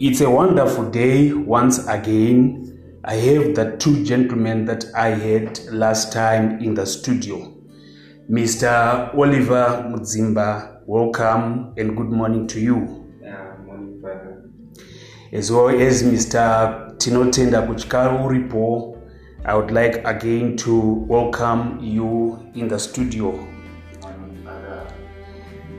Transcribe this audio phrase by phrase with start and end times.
[0.00, 3.00] It's a wonderful day once again.
[3.02, 7.52] I have the two gentlemen that I had last time in the studio.
[8.30, 9.12] Mr.
[9.12, 13.12] Oliver Mudzimba, welcome and good morning to you.
[13.20, 14.48] Yeah, morning, brother.
[15.32, 16.96] As well as Mr.
[16.98, 19.02] Tinotenda Kuchikaru Uripo,
[19.44, 23.32] I would like again to welcome you in the studio.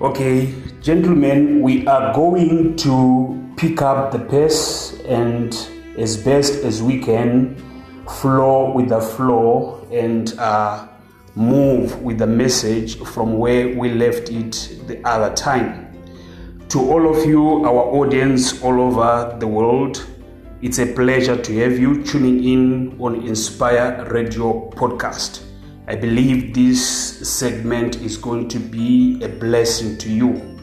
[0.02, 5.54] Okay, gentlemen, we are going to pick up the pace and
[5.97, 7.57] as best as we can
[8.07, 10.88] flow with the flow and uh,
[11.36, 15.91] move with the message from where we left it the other time.
[16.69, 20.07] To all of you, our audience all over the world,
[20.61, 25.49] it's a pleasure to have you tuning in on Inspire Radio Podcast.
[25.89, 30.60] I believe this segment is going to be a blessing to you.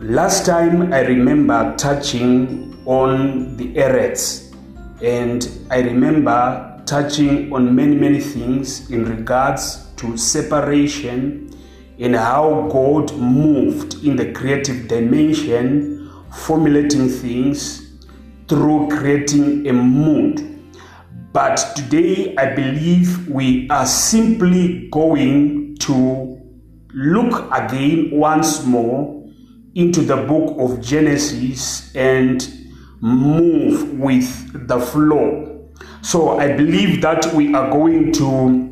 [0.00, 4.52] Last time I remember touching on the Eretz,
[5.00, 11.56] and I remember touching on many, many things in regards to separation
[12.00, 17.96] and how God moved in the creative dimension, formulating things
[18.48, 20.51] through creating a mood.
[21.32, 26.38] But today, I believe we are simply going to
[26.92, 29.30] look again once more
[29.74, 32.46] into the book of Genesis and
[33.00, 35.70] move with the flow.
[36.02, 38.68] So I believe that we are going to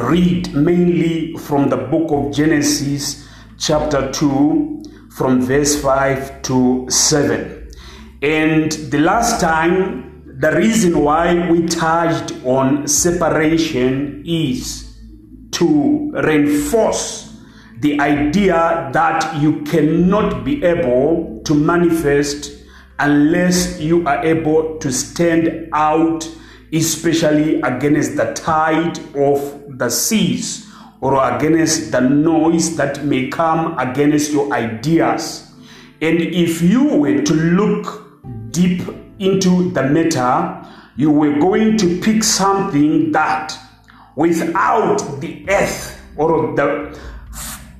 [0.00, 3.28] read mainly from the book of Genesis,
[3.58, 7.70] chapter 2, from verse 5 to 7.
[8.22, 14.98] And the last time, the reason why we touched on separation is
[15.52, 17.36] to reinforce
[17.78, 22.52] the idea that you cannot be able to manifest
[22.98, 26.28] unless you are able to stand out,
[26.72, 30.68] especially against the tide of the seas
[31.00, 35.52] or against the noise that may come against your ideas.
[36.00, 38.82] And if you were to look deep
[39.18, 40.66] into the matter,
[40.96, 43.56] you were going to pick something that
[44.16, 46.98] without the earth or the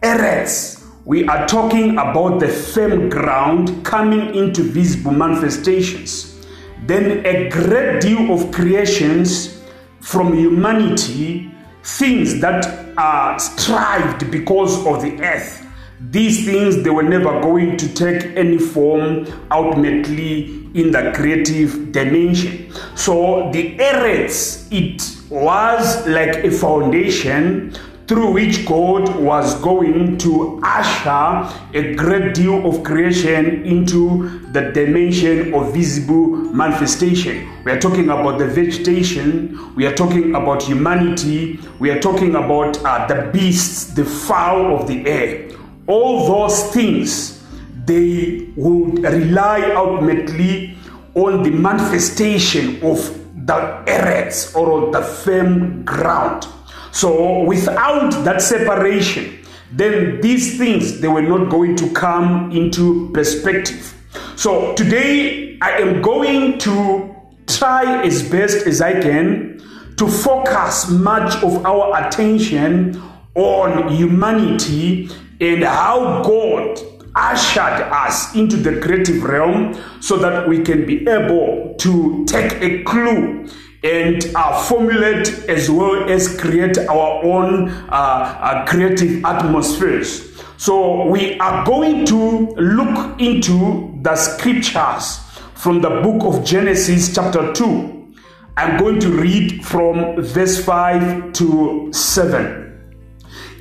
[0.02, 6.44] earth, we are talking about the firm ground coming into visible manifestations.
[6.86, 9.62] Then a great deal of creations
[10.00, 11.52] from humanity,
[11.82, 12.66] things that
[12.96, 15.63] are strived because of the earth.
[16.00, 22.72] These things they were never going to take any form ultimately in the creative dimension.
[22.97, 27.75] So the earth it was like a foundation
[28.06, 35.55] through which God was going to usher a great deal of creation into the dimension
[35.55, 37.49] of visible manifestation.
[37.65, 42.84] We are talking about the vegetation, we are talking about humanity, we are talking about
[42.84, 45.44] uh, the beasts, the fowl of the air.
[45.86, 47.44] All those things,
[47.84, 50.76] they would rely ultimately
[51.14, 52.98] on the manifestation of
[53.46, 56.46] the earth or the firm ground.
[56.92, 63.94] So without that separation, then these things they were not going to come into perspective.
[64.36, 67.14] So today I am going to
[67.46, 69.60] try as best as I can
[69.96, 73.00] to focus much of our attention
[73.34, 76.78] on humanity and how God
[77.16, 82.82] ushered us into the creative realm so that we can be able to take a
[82.82, 83.48] clue
[83.84, 90.32] and uh, formulate as well as create our own uh, uh, creative atmospheres.
[90.56, 95.20] So, we are going to look into the scriptures
[95.54, 98.14] from the book of Genesis, chapter 2.
[98.56, 102.64] I'm going to read from verse 5 to 7.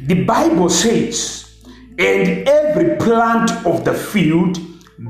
[0.04, 1.43] The Bible says,
[2.00, 4.58] And every plant of the field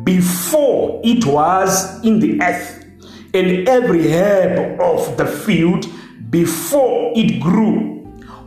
[0.04, 2.84] before it was in the earth
[3.34, 5.86] and every herb of the field
[6.30, 7.92] before it grew.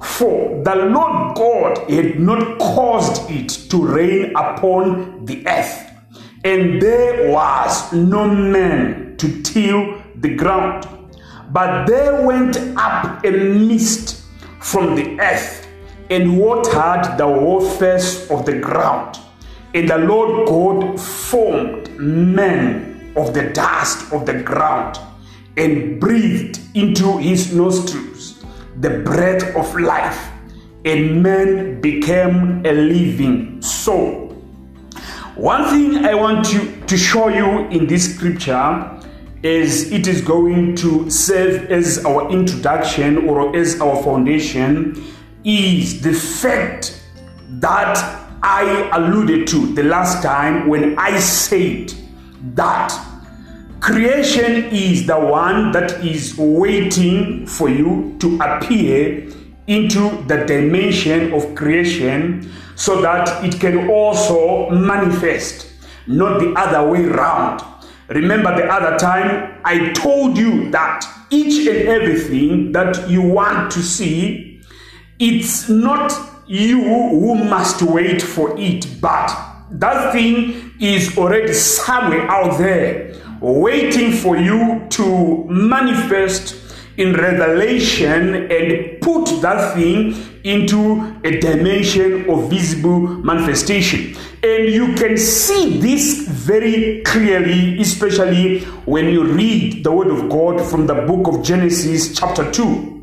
[0.03, 5.91] For the Lord God had not caused it to rain upon the earth,
[6.45, 10.87] and there was no man to till the ground.
[11.51, 14.25] But there went up a mist
[14.61, 15.66] from the earth
[16.11, 19.19] and watered the whole face of the ground.
[19.75, 24.99] And the Lord God formed man of the dust of the ground
[25.57, 28.45] and breathed into his nostrils
[28.81, 30.31] the breath of life,
[30.85, 34.27] and man became a living soul.
[35.35, 38.93] One thing I want to, to show you in this scripture
[39.43, 45.03] is it is going to serve as our introduction or as our foundation
[45.47, 47.01] is the fact
[47.61, 47.97] that
[48.43, 51.95] I alluded to the last time when I said
[52.55, 52.93] that
[53.79, 59.31] creation is the one that is waiting for you to appear
[59.69, 65.73] into the dimension of creation so that it can also manifest,
[66.09, 67.63] not the other way around.
[68.09, 73.83] Remember the other time I told you that each and everything that you want to
[73.83, 74.46] see,
[75.19, 76.13] it's not
[76.47, 79.35] you who must wait for it, but
[79.71, 86.57] that thing is already somewhere out there waiting for you to manifest
[86.97, 90.15] in revelation and put that thing
[90.45, 94.17] into a dimension of visible manifestation.
[94.43, 100.61] And you can see this very clearly, especially when you read the Word of God
[100.71, 102.96] from the book of Genesis, chapter 2.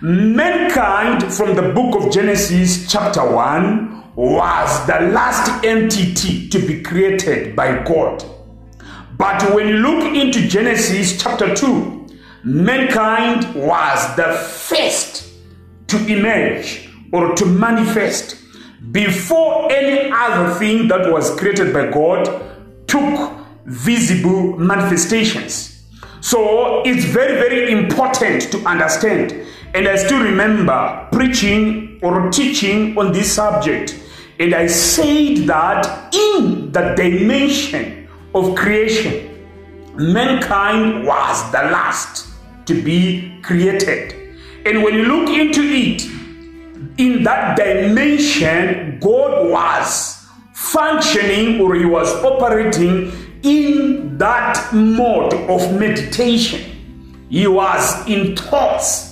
[0.00, 7.56] Mankind, from the book of Genesis, chapter 1, was the last entity to be created
[7.56, 8.24] by God.
[9.16, 12.06] But when you look into Genesis chapter 2,
[12.44, 15.32] mankind was the first
[15.88, 18.36] to emerge or to manifest
[18.92, 23.36] before any other thing that was created by God took
[23.66, 25.82] visible manifestations.
[26.20, 29.44] So it's very, very important to understand.
[29.74, 33.98] And I still remember preaching or teaching on this subject.
[34.38, 39.46] And I said that in the dimension of creation,
[39.94, 42.28] mankind was the last
[42.66, 44.14] to be created.
[44.64, 46.02] And when you look into it,
[46.98, 53.12] in that dimension, God was functioning or he was operating
[53.42, 57.26] in that mode of meditation.
[57.30, 59.07] He was in thoughts.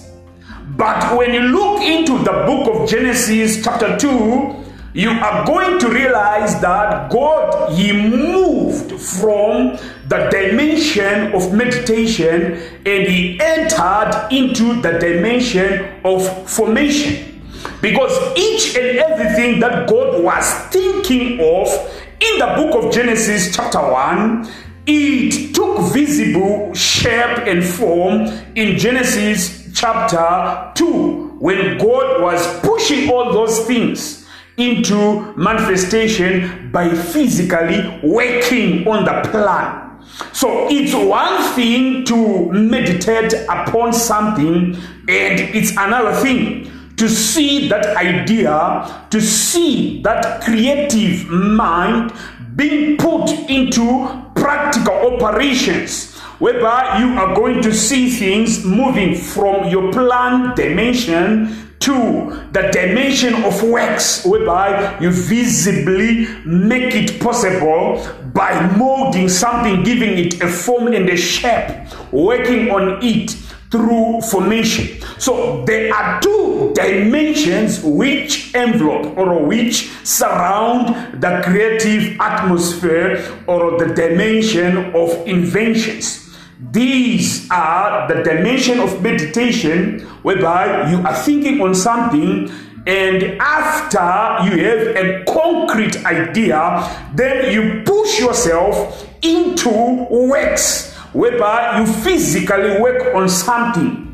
[0.69, 4.65] But when you look into the book of Genesis, chapter 2,
[4.95, 9.79] you are going to realize that God, He moved from
[10.09, 17.41] the dimension of meditation and He entered into the dimension of formation.
[17.81, 21.69] Because each and everything that God was thinking of
[22.19, 24.51] in the book of Genesis, chapter 1,
[24.87, 28.27] it took visible shape and form
[28.57, 34.27] in Genesis chapter 2 when God was pushing all those things
[34.57, 40.01] into manifestation by physically working on the plan.
[40.33, 44.75] So it's one thing to meditate upon something,
[45.09, 52.15] and it's another thing to see that idea, to see that creative mind
[52.55, 59.93] being put into practical operations whereby you are going to see things moving from your
[59.93, 69.29] plan dimension to the dimension of works whereby you visibly make it possible by molding
[69.29, 71.71] something, giving it a form and a shape,
[72.13, 73.31] working on it
[73.71, 75.01] through formation.
[75.19, 83.95] So there are two dimensions which envelope or which surround the creative atmosphere or the
[83.95, 86.26] dimension of inventions.
[86.59, 92.51] These are the dimension of meditation whereby you are thinking on something
[92.87, 101.87] and after you have a concrete idea, then you push yourself into works whereby you
[101.87, 104.05] physically work on something.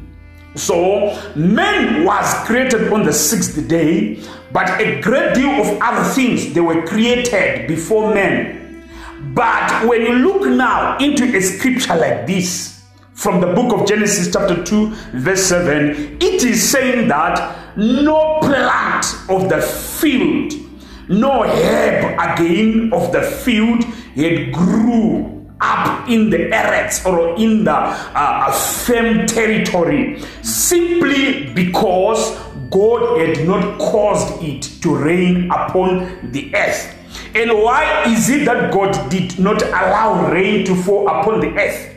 [0.54, 4.22] So, man was created on the sixth day,
[4.52, 8.61] but a great deal of other things they were created before men.
[9.34, 12.82] But when you look now into a scripture like this,
[13.14, 19.06] from the book of Genesis, chapter 2, verse 7, it is saying that no plant
[19.28, 20.52] of the field,
[21.08, 23.84] no herb again of the field,
[24.16, 32.36] it grew up in the eretz or in the uh, firm territory simply because
[32.70, 36.98] God had not caused it to rain upon the earth.
[37.34, 41.88] And why is it that God did not allow rain to fall upon the earth?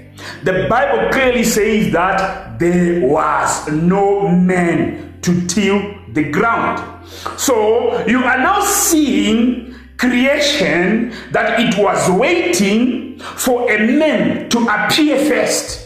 [0.43, 7.05] The Bible clearly says that there was no man to till the ground.
[7.37, 15.17] So you are now seeing creation that it was waiting for a man to appear
[15.25, 15.81] first.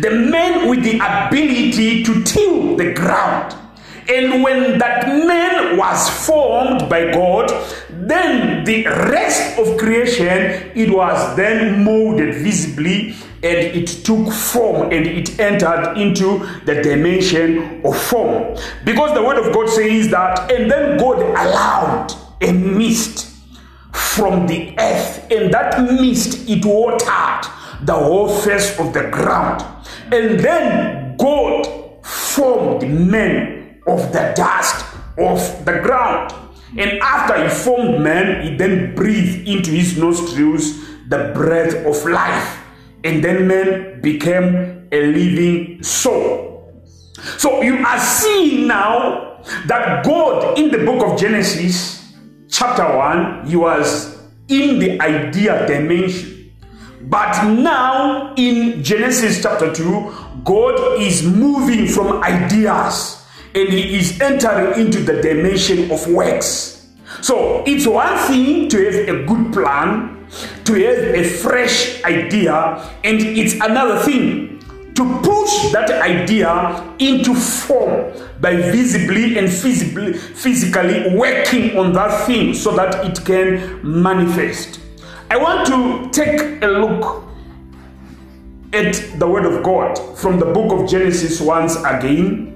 [0.00, 3.56] The man with the ability to till the ground
[4.06, 7.50] And when that man was formed by God,
[8.08, 15.06] then the rest of creation it was then molded visibly and it took form and
[15.06, 18.56] it entered into the dimension of form.
[18.84, 23.36] Because the word of God says that, and then God allowed a mist
[23.92, 27.50] from the earth, and that mist it watered
[27.82, 29.62] the whole face of the ground.
[30.10, 31.66] And then God
[32.04, 34.86] formed men of the dust
[35.18, 36.43] of the ground.
[36.76, 42.60] And after he formed man, he then breathed into his nostrils the breath of life.
[43.04, 46.72] And then man became a living soul.
[47.38, 52.12] So you are seeing now that God in the book of Genesis,
[52.48, 56.52] chapter 1, he was in the idea dimension.
[57.02, 63.23] But now in Genesis chapter 2, God is moving from ideas
[63.54, 66.88] and he is entering into the dimension of works.
[67.20, 70.26] So it's one thing to have a good plan,
[70.64, 72.54] to have a fresh idea,
[73.04, 74.60] and it's another thing
[74.94, 82.54] to push that idea into form by visibly and physically, physically working on that thing
[82.54, 84.80] so that it can manifest.
[85.30, 87.24] I want to take a look
[88.72, 92.53] at the Word of God from the book of Genesis once again.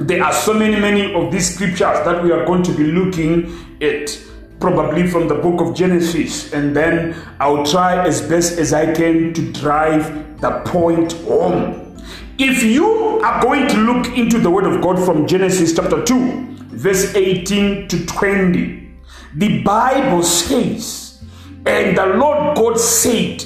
[0.00, 3.76] There are so many, many of these scriptures that we are going to be looking
[3.82, 4.18] at,
[4.58, 9.34] probably from the book of Genesis, and then I'll try as best as I can
[9.34, 11.98] to drive the point home.
[12.38, 16.56] If you are going to look into the Word of God from Genesis chapter 2,
[16.70, 18.92] verse 18 to 20,
[19.34, 21.22] the Bible says,
[21.66, 23.44] And the Lord God said,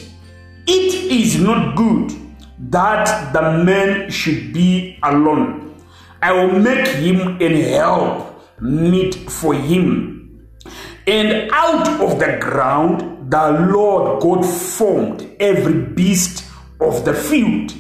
[0.68, 2.12] It is not good
[2.70, 5.73] that the man should be alone.
[6.24, 10.48] I will make him an help meet for him.
[11.06, 16.50] And out of the ground the Lord God formed every beast
[16.80, 17.74] of the field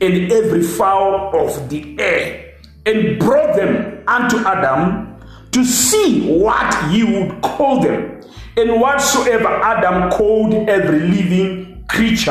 [0.00, 2.54] and every fowl of the air
[2.86, 5.16] and brought them unto Adam
[5.50, 8.22] to see what he would call them.
[8.56, 12.30] And whatsoever Adam called every living creature,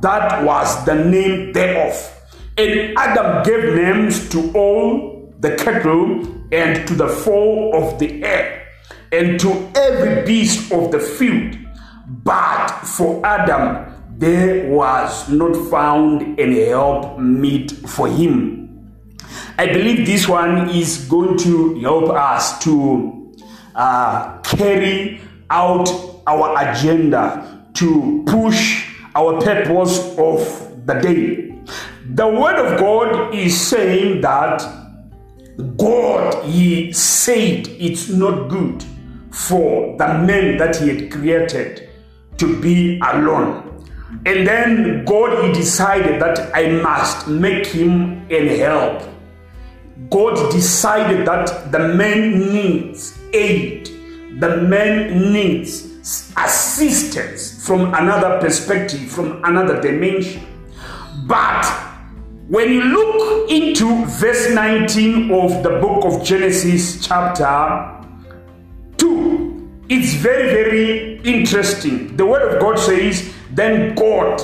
[0.00, 2.21] that was the name thereof.
[2.58, 8.68] And Adam gave names to all the cattle and to the fowl of the air
[9.10, 11.56] and to every beast of the field.
[12.06, 18.62] But for Adam there was not found any help meet for him.
[19.58, 23.34] I believe this one is going to help us to
[23.74, 25.88] uh, carry out
[26.26, 31.51] our agenda to push our purpose of the day.
[32.04, 34.58] The word of God is saying that
[35.76, 38.84] God, He said it's not good
[39.30, 41.90] for the man that He had created
[42.38, 43.68] to be alone.
[44.26, 49.02] And then God, He decided that I must make him an help.
[50.10, 53.86] God decided that the man needs aid,
[54.40, 55.92] the man needs
[56.36, 60.44] assistance from another perspective, from another dimension.
[61.26, 61.91] But
[62.52, 67.98] when you look into verse 19 of the book of Genesis, chapter
[68.98, 72.14] 2, it's very, very interesting.
[72.14, 74.42] The word of God says, Then God,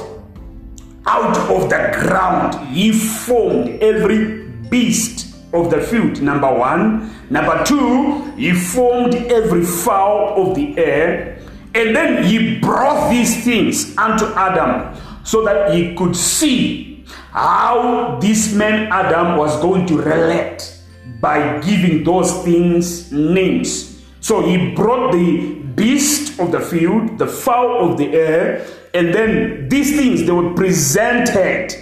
[1.07, 6.23] out of the ground, he formed every beast of the field.
[6.23, 7.15] Number one.
[7.29, 11.43] Number two, he formed every fowl of the air.
[11.75, 16.88] And then he brought these things unto Adam so that he could see
[17.31, 20.75] how this man Adam was going to relate
[21.21, 24.03] by giving those things names.
[24.21, 29.69] So he brought the beast of the field, the fowl of the air, and then
[29.69, 31.75] these things they were presented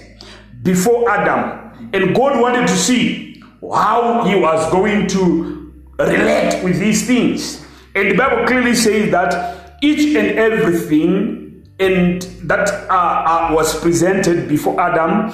[0.62, 1.90] before Adam.
[1.92, 7.64] And God wanted to see how he was going to relate with these things.
[7.94, 11.45] And the Bible clearly says that each and everything
[11.78, 15.32] and that uh, uh, was presented before Adam,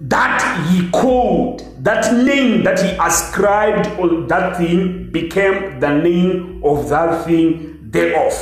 [0.00, 6.88] that he called, that name that he ascribed on that thing became the name of
[6.88, 8.32] that thing thereof.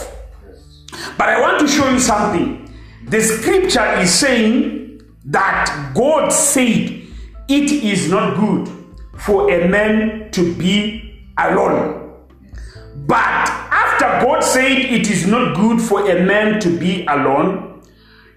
[1.16, 2.72] But I want to show you something.
[3.06, 7.02] The scripture is saying that God said
[7.48, 8.68] it is not good
[9.18, 12.14] for a man to be alone.
[13.06, 13.49] But
[14.20, 17.82] God said it is not good for a man to be alone,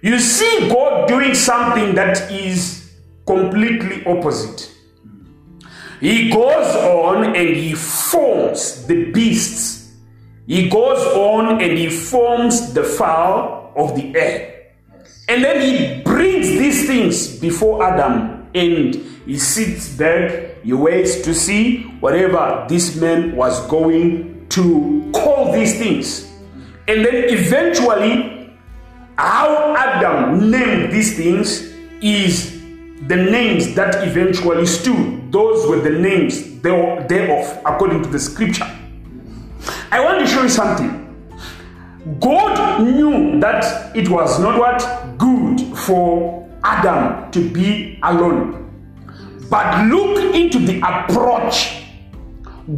[0.00, 2.94] you see God doing something that is
[3.26, 4.70] completely opposite.
[6.00, 9.94] He goes on and he forms the beasts.
[10.46, 14.72] He goes on and he forms the fowl of the air.
[15.28, 18.94] And then he brings these things before Adam and
[19.26, 25.78] he sits back, he waits to see whatever this man was going to call these
[25.78, 26.30] things.
[26.86, 28.52] And then eventually,
[29.16, 32.52] how Adam named these things is
[33.08, 35.32] the names that eventually stood.
[35.32, 38.66] Those were the names they were thereof, according to the scripture.
[39.90, 41.00] I want to show you something.
[42.20, 48.60] God knew that it was not what good for Adam to be alone.
[49.50, 51.82] But look into the approach.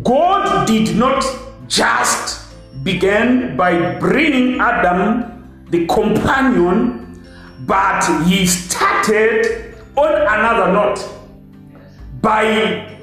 [0.03, 1.25] God did not
[1.69, 2.47] just
[2.83, 7.25] began by bringing Adam the companion,
[7.67, 11.09] but he started on another note
[12.21, 12.99] by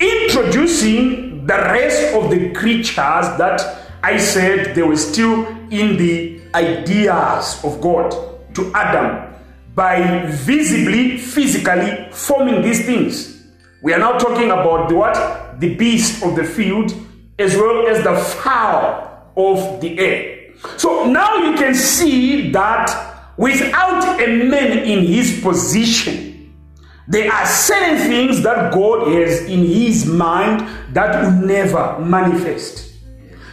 [0.00, 2.96] introducing the rest of the creatures
[3.38, 8.10] that I said they were still in the ideas of God
[8.54, 9.34] to Adam
[9.74, 13.44] by visibly, physically forming these things.
[13.82, 15.60] We are now talking about the what?
[15.60, 16.94] The beast of the field
[17.38, 20.52] as well as the fowl of the air.
[20.76, 26.54] So now you can see that without a man in his position,
[27.06, 32.94] there are certain things that God has in his mind that will never manifest.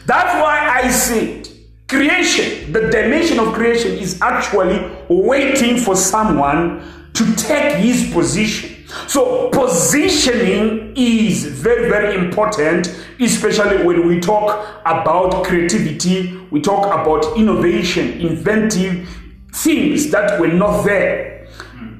[0.05, 1.49] That's why I said
[1.91, 6.81] creation, the dimension of creation is actually waiting for someone
[7.13, 8.87] to take his position.
[9.07, 12.87] So, positioning is very, very important,
[13.21, 19.07] especially when we talk about creativity, we talk about innovation, inventive
[19.53, 21.47] things that were not there.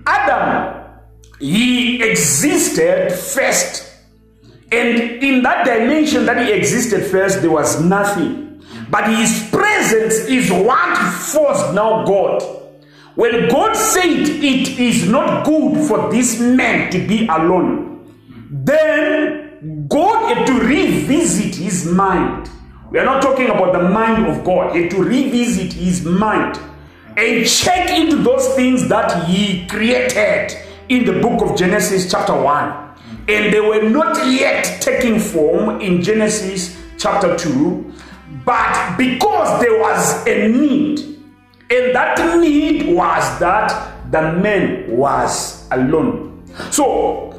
[0.05, 0.83] Adam,
[1.39, 3.91] he existed first
[4.71, 8.63] and in that dimension that he existed first, there was nothing.
[8.89, 12.41] But his presence is what forced now God.
[13.15, 18.05] When God said it is not good for this man to be alone,
[18.50, 19.40] then
[19.87, 22.50] God had to revisit his mind.
[22.89, 26.59] We are not talking about the mind of God, he had to revisit his mind
[27.17, 30.57] and check into those things that he created
[30.89, 32.91] in the book of Genesis, chapter 1
[33.27, 37.93] and they were not yet taking form in Genesis chapter 2,
[38.45, 41.00] but because there was a need,
[41.69, 46.43] and that need was that the man was alone.
[46.71, 47.30] So,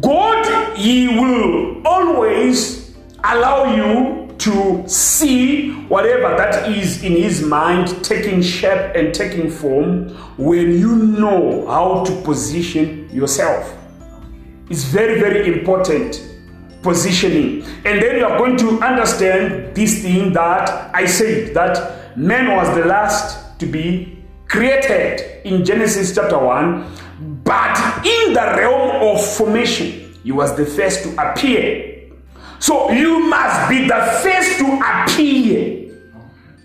[0.00, 8.42] God, He will always allow you to see whatever that is in His mind taking
[8.42, 13.76] shape and taking form when you know how to position yourself
[14.70, 16.22] It's very, very important
[16.82, 17.64] positioning.
[17.84, 22.74] And then you are going to understand this thing that I said that man was
[22.76, 24.16] the last to be
[24.46, 26.86] created in Genesis chapter 1,
[27.20, 32.10] but in the realm of formation, he was the first to appear.
[32.58, 35.80] So you must be the first to appear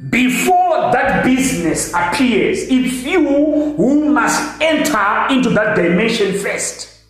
[0.09, 2.59] before that business appears.
[2.69, 7.01] It's you who must enter into that dimension first.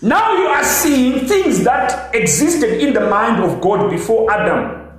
[0.00, 4.90] Now you are seeing things that existed in the mind of God before Adam.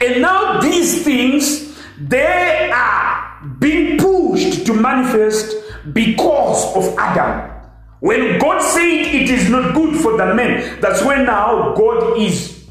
[0.00, 5.54] And now these things, they are being pushed to manifest
[5.92, 6.35] because
[6.76, 7.52] of Adam.
[8.00, 12.66] When God said it is not good for the man, that's when now God is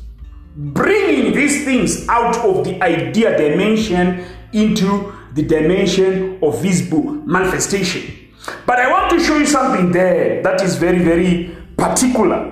[0.56, 8.32] bringing these things out of the idea dimension into the dimension of visible manifestation.
[8.66, 12.52] But I want to show you something there that is very, very particular.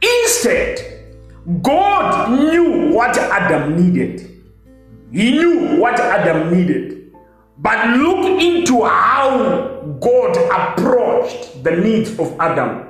[0.00, 1.08] Instead,
[1.62, 4.42] God knew what Adam needed.
[5.10, 6.99] He knew what Adam needed.
[7.62, 12.86] But look into how God approached the needs of Adam.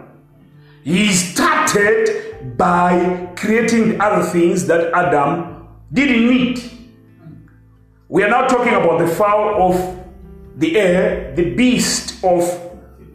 [0.85, 6.63] He started by creating other things that Adam didn't need.
[8.09, 9.99] We are now talking about the fowl of
[10.57, 12.43] the air, the beast of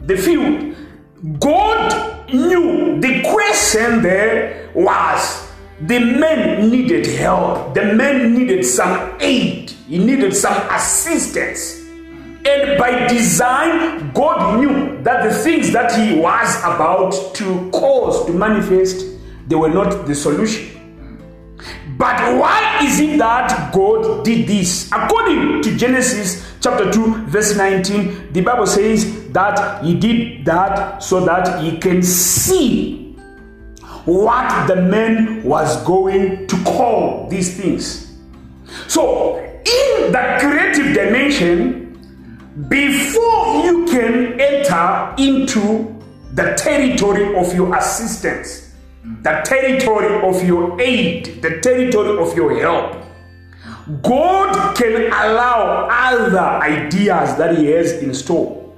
[0.02, 0.76] the field.
[1.40, 9.65] God knew the question there was the man needed help, the man needed some aid,
[9.88, 11.82] he needed some assistance.
[12.46, 18.34] And by design, God knew that the things that he was about to cause to
[18.34, 19.06] manifest,
[19.48, 20.72] they were not the solution.
[21.98, 24.92] But why is it that God did this?
[24.92, 31.24] According to Genesis chapter 2, verse 19, the Bible says that He did that so
[31.26, 33.14] that He can see
[34.06, 38.14] what the man was going to call these things.
[38.88, 41.86] So, in the creative dimension,
[42.70, 45.92] before you can enter into
[46.34, 48.74] the territory of your assistance,
[49.22, 53.04] the territory of your aid, the territory of your help,
[54.02, 58.74] God can allow other ideas that He has in store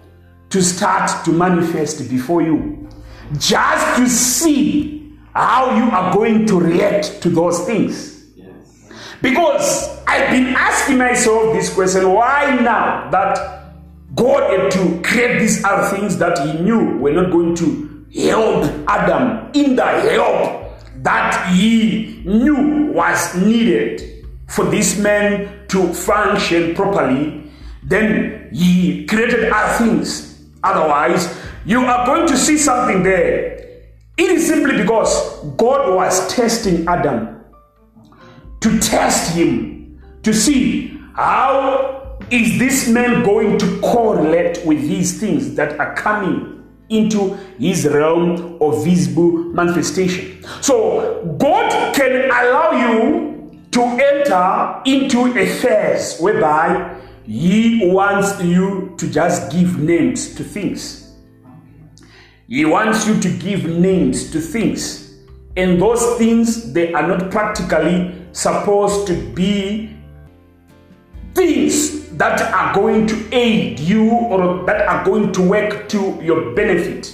[0.50, 2.90] to start to manifest before you,
[3.38, 8.17] just to see how you are going to react to those things.
[9.22, 13.74] Because I've been asking myself this question why now that
[14.16, 18.64] God had to create these other things that He knew were not going to help
[18.88, 20.72] Adam in the help
[21.04, 27.52] that He knew was needed for this man to function properly,
[27.84, 30.46] then He created other things.
[30.64, 33.56] Otherwise, you are going to see something there.
[34.18, 37.37] It is simply because God was testing Adam
[38.68, 45.56] to test him to see how is this man going to correlate with these things
[45.56, 46.54] that are coming
[46.90, 55.46] into his realm of visible manifestation so god can allow you to enter into a
[55.46, 61.08] phase whereby he wants you to just give names to things
[62.50, 65.18] he wants you to give names to things.
[65.58, 69.96] And those things, they are not practically supposed to be
[71.34, 76.56] things that are going to aid you or that are going to work to your
[76.56, 77.14] benefit.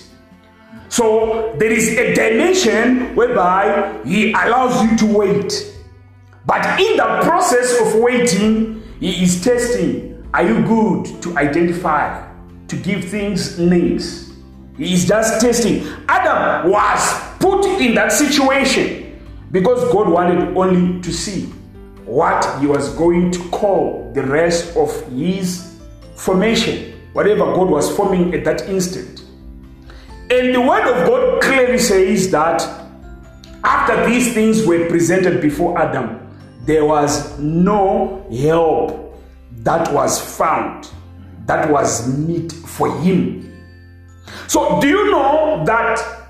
[0.90, 5.74] So there is a dimension whereby He allows you to wait.
[6.46, 12.28] But in the process of waiting, He is testing are you good to identify,
[12.68, 14.34] to give things names?
[14.78, 15.86] He is just testing.
[16.08, 19.03] Adam was put in that situation
[19.54, 21.46] because God wanted only to see
[22.04, 25.80] what he was going to call the rest of his
[26.16, 29.22] formation, whatever God was forming at that instant.
[30.30, 32.62] And the word of God clearly says that
[33.64, 36.20] after these things were presented before Adam,
[36.66, 39.18] there was no help
[39.64, 40.90] that was found
[41.46, 43.44] that was meet for him
[44.48, 46.23] so, do you know that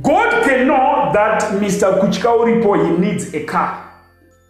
[0.00, 2.00] God can know that Mr.
[2.00, 3.92] Kuchikauripo he needs a car,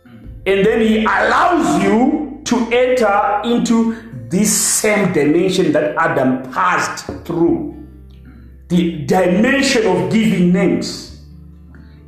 [0.05, 7.75] and then He allows you to enter into this same dimension that Adam passed through,
[8.69, 11.23] the dimension of giving names,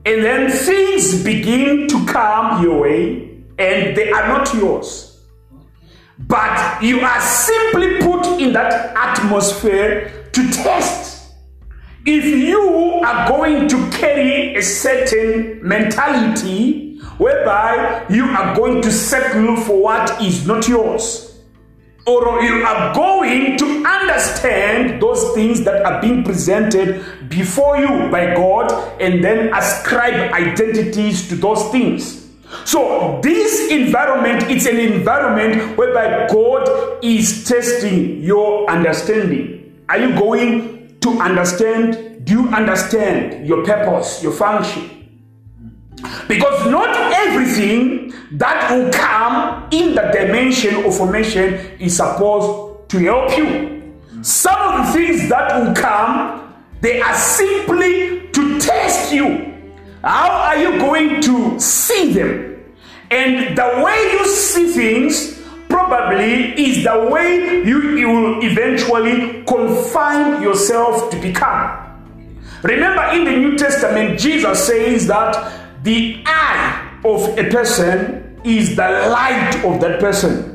[0.06, 5.22] and then things begin to come your way, and they are not yours.
[6.18, 11.13] But you are simply put in that atmosphere to test
[12.06, 19.56] if you are going to carry a certain mentality whereby you are going to settle
[19.56, 21.30] for what is not yours.
[22.06, 28.34] Or you are going to understand those things that are being presented before you by
[28.34, 32.28] God and then ascribe identities to those things.
[32.66, 39.82] So this environment, it's an environment whereby God is testing your understanding.
[39.88, 42.24] Are you going to understand?
[42.24, 44.90] Do you understand your purpose, your function?
[46.26, 53.36] Because not everything that will come in the dimension of formation is supposed to help
[53.36, 53.94] you.
[54.22, 59.52] Some of the things that will come, they are simply to test you.
[60.02, 62.64] How are you going to see them?
[63.10, 65.33] And the way you see things
[65.94, 71.80] probably is the way you, you will eventually confine yourself to become.
[72.64, 78.82] Remember, in the New Testament, Jesus says that the eye of a person is the
[78.82, 80.50] light of that person.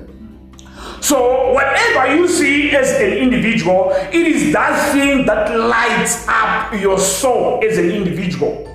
[0.99, 6.99] So, whatever you see as an individual, it is that thing that lights up your
[6.99, 8.65] soul as an individual.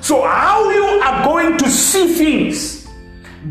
[0.00, 2.77] So, how you are going to see things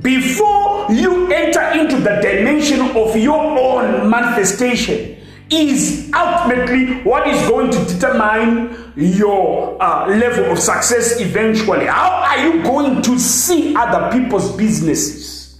[0.01, 5.17] before you enter into the dimension of your own manifestation
[5.49, 11.85] is ultimately what is going to determine your uh, level of success eventually.
[11.85, 15.59] How are you going to see other people's businesses?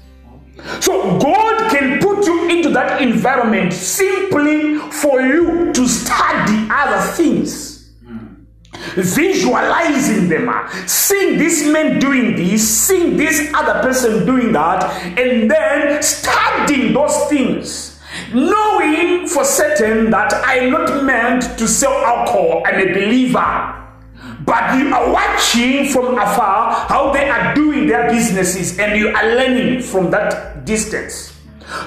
[0.82, 7.67] So, God can put you into that environment simply for you to study other things
[8.96, 10.68] visualizing them, ah.
[10.86, 14.84] seeing this man doing this, seeing this other person doing that,
[15.18, 18.00] and then studying those things.
[18.34, 23.78] Knowing for certain that I'm not meant to sell alcohol, I'm a believer.
[24.48, 29.26] but you are watching from afar how they are doing their businesses and you are
[29.36, 31.37] learning from that distance.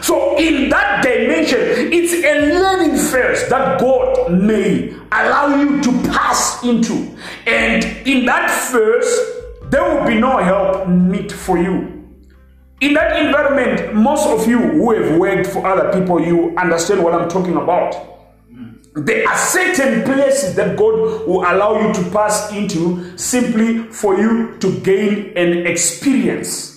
[0.02, 1.58] So, in that dimension,
[1.92, 7.16] it's a learning phase that God may allow you to pass into.
[7.46, 11.96] And in that phase, there will be no help meet for you.
[12.80, 17.14] In that environment, most of you who have worked for other people, you understand what
[17.14, 17.94] I'm talking about.
[18.94, 24.58] There are certain places that God will allow you to pass into simply for you
[24.58, 26.69] to gain an experience.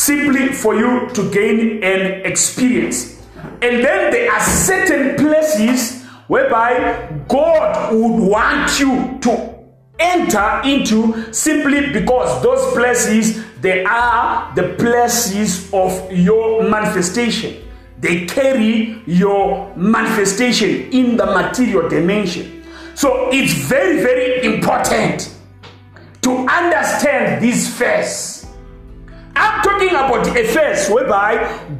[0.00, 3.20] Simply for you to gain an experience.
[3.60, 9.58] And then there are certain places whereby God would want you to
[9.98, 17.62] enter into simply because those places they are the places of your manifestation.
[17.98, 22.64] They carry your manifestation in the material dimension.
[22.94, 25.36] So it's very very important
[26.22, 28.29] to understand this phase
[29.40, 31.30] i'm talking about a phase whereby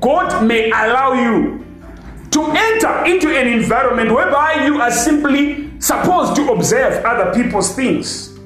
[0.01, 1.61] god may allow you
[2.31, 8.39] to enter into an environment whereby you are simply supposed to observe other people's things.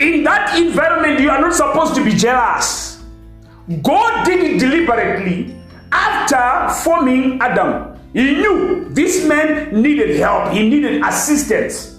[0.00, 3.00] In that environment, you are not supposed to be jealous.
[3.82, 5.54] God did it deliberately
[5.92, 7.96] after forming Adam.
[8.12, 11.91] He knew this man needed help, he needed assistance.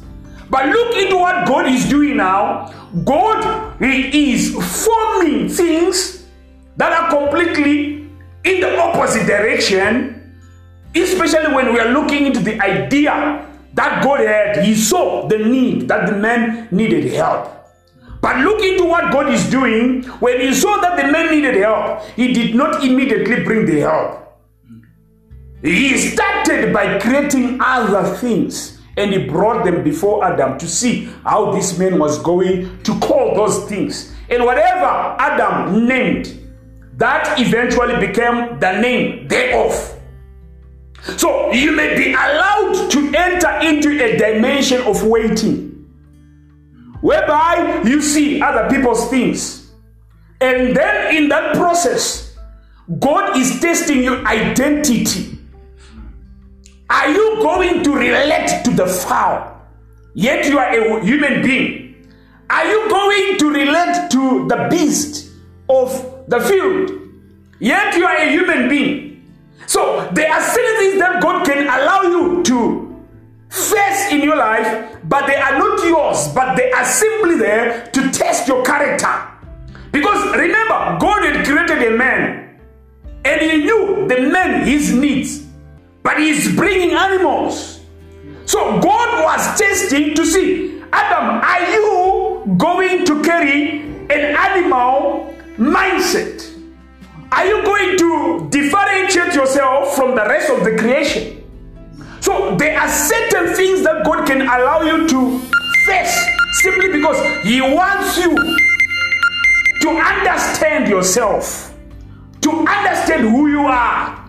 [0.54, 2.70] But look into what God is doing now.
[3.04, 4.54] God he is
[4.86, 6.28] forming things
[6.78, 8.08] that are completely
[8.44, 10.38] in the opposite direction,
[10.96, 15.88] especially when we are looking into the idea that God had, he saw the need
[15.88, 17.50] that the man needed help.
[18.22, 20.04] But look into what God is doing.
[20.22, 24.38] When he saw that the man needed help, he did not immediately bring the help.
[25.64, 31.52] He started by creating other things and he brought them before Adam to see how
[31.52, 34.14] this man was going to call those things.
[34.30, 34.86] And whatever
[35.20, 36.40] Adam named,
[36.98, 40.00] that eventually became the name thereof.
[41.18, 45.72] So you may be allowed to enter into a dimension of waiting
[47.02, 49.72] whereby you see other people's things.
[50.40, 52.38] And then in that process,
[53.00, 55.33] God is testing your identity.
[56.90, 59.62] Are you going to relate to the fowl?
[60.14, 62.08] Yet you are a human being.
[62.50, 65.32] Are you going to relate to the beast
[65.70, 65.90] of
[66.28, 66.92] the field?
[67.60, 69.34] Yet you are a human being.
[69.66, 73.06] So there are certain things that God can allow you to
[73.50, 78.12] face in your life, but they are not yours, but they are simply there to
[78.12, 79.12] test your character.
[79.92, 82.60] Because remember, God had created a man
[83.24, 85.43] and he knew the man his needs,
[86.04, 87.80] but he's bringing animals.
[88.46, 96.52] So God was testing to see Adam, are you going to carry an animal mindset?
[97.32, 101.44] Are you going to differentiate yourself from the rest of the creation?
[102.22, 105.40] So there are certain things that God can allow you to
[105.88, 106.26] face
[106.62, 108.36] simply because He wants you
[109.82, 111.74] to understand yourself,
[112.42, 114.23] to understand who you are.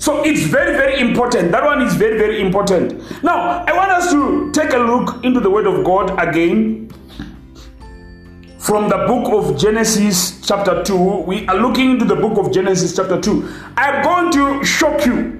[0.00, 1.52] So it's very, very important.
[1.52, 3.22] That one is very, very important.
[3.22, 6.90] Now, I want us to take a look into the Word of God again
[8.58, 10.96] from the book of Genesis, chapter 2.
[11.26, 13.46] We are looking into the book of Genesis, chapter 2.
[13.76, 15.38] I'm going to shock you.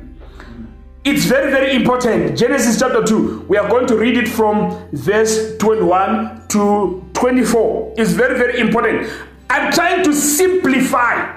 [1.05, 2.37] It's very, very important.
[2.37, 3.47] Genesis chapter 2.
[3.49, 7.95] We are going to read it from verse 21 to 24.
[7.97, 9.11] It's very, very important.
[9.49, 11.35] I'm trying to simplify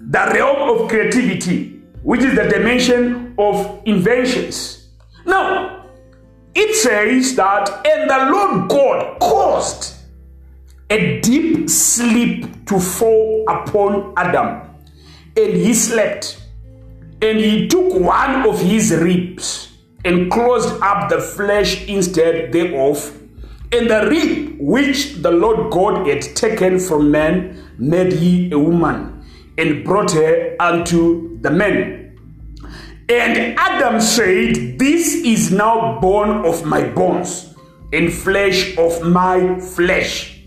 [0.00, 4.88] the realm of creativity, which is the dimension of inventions.
[5.26, 5.86] Now,
[6.54, 9.94] it says that, and the Lord God caused
[10.90, 14.62] a deep sleep to fall upon Adam,
[15.36, 16.42] and he slept.
[17.20, 23.14] And he took one of his ribs and closed up the flesh instead thereof.
[23.72, 29.24] And the rib which the Lord God had taken from man made he a woman
[29.58, 32.16] and brought her unto the man.
[33.08, 37.54] And Adam said, This is now bone of my bones
[37.92, 40.42] and flesh of my flesh.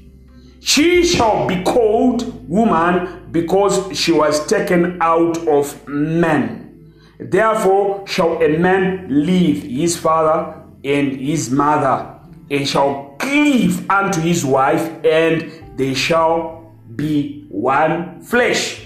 [0.60, 6.94] She shall be called woman because she was taken out of man.
[7.20, 14.44] Therefore shall a man leave his father and his mother, and shall cleave unto his
[14.44, 18.81] wife, and they shall be one flesh.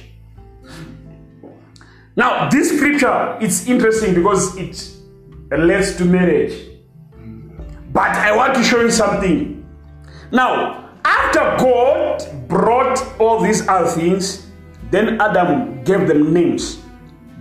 [2.16, 4.92] Now, this scripture it's interesting because it
[5.50, 6.54] relates to marriage.
[7.92, 9.66] But I want to show you something.
[10.32, 14.48] Now, after God brought all these other things,
[14.92, 16.80] then Adam gave them names.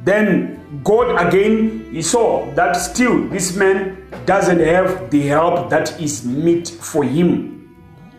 [0.04, 6.24] Then God again, he saw that still this man doesn't have the help that is
[6.24, 7.74] meet for him.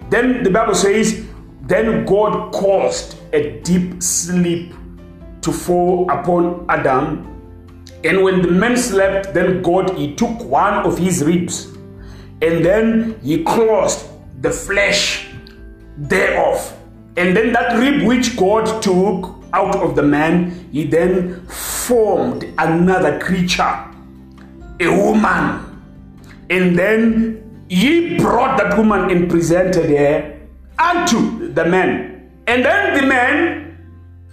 [0.10, 1.26] Then the Bible says,
[1.64, 4.74] then God caused a deep sleep
[5.46, 7.32] to fall upon Adam.
[8.04, 11.68] And when the man slept, then God he took one of his ribs
[12.42, 14.06] and then he closed
[14.42, 15.28] the flesh
[15.98, 16.78] thereof.
[17.18, 23.20] And then that rib which God took out of the man, he then formed another
[23.20, 23.86] creature,
[24.80, 25.62] a woman.
[26.50, 30.40] And then he brought that woman and presented her
[30.78, 32.30] unto the man.
[32.48, 33.65] And then the man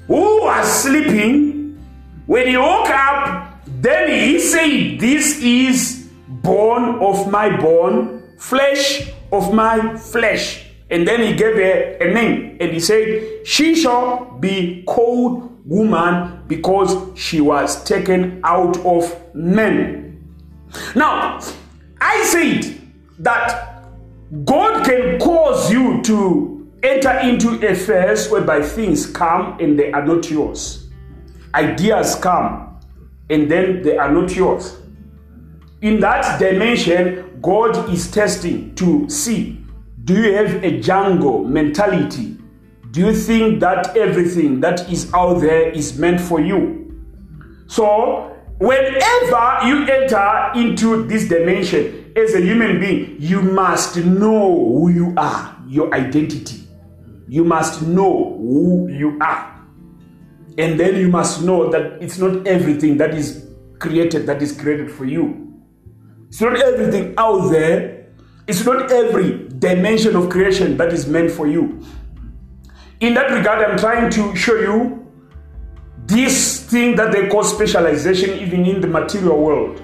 [0.07, 1.79] who was sleeping,
[2.27, 9.53] when he woke up, then he said, This is bone of my bone, flesh of
[9.53, 10.67] my flesh.
[10.91, 16.43] And then he gave her a name and he said, She shall be called woman
[16.47, 20.23] because she was taken out of men.
[20.95, 21.41] Now,
[22.01, 22.79] I said
[23.21, 23.85] that
[24.45, 26.52] God can cause you to
[26.83, 30.91] enter into a phase whereby things come and they are not yours.
[31.55, 32.81] Ideas come
[33.31, 34.79] and then they are not yours.
[35.81, 39.59] In that dimension, God is testing to see
[40.05, 42.37] do you have a jungle mentality?
[42.91, 46.93] Do you think that everything that is out there is meant for you?
[47.69, 54.89] So, whenever you enter into this dimension as a human being, you must know who
[54.91, 56.62] you are, your identity.
[57.33, 59.43] You must know who you are.
[60.59, 64.91] And then you must know that it's not everything that is created that is created
[64.91, 65.25] for you.
[66.29, 68.03] It's not everything out there
[68.47, 71.81] it's not every dimension of creation that is meant for you.
[73.01, 75.07] In that regard, I'm trying to show you
[76.07, 79.79] this thing that they call specialization, even in the material world,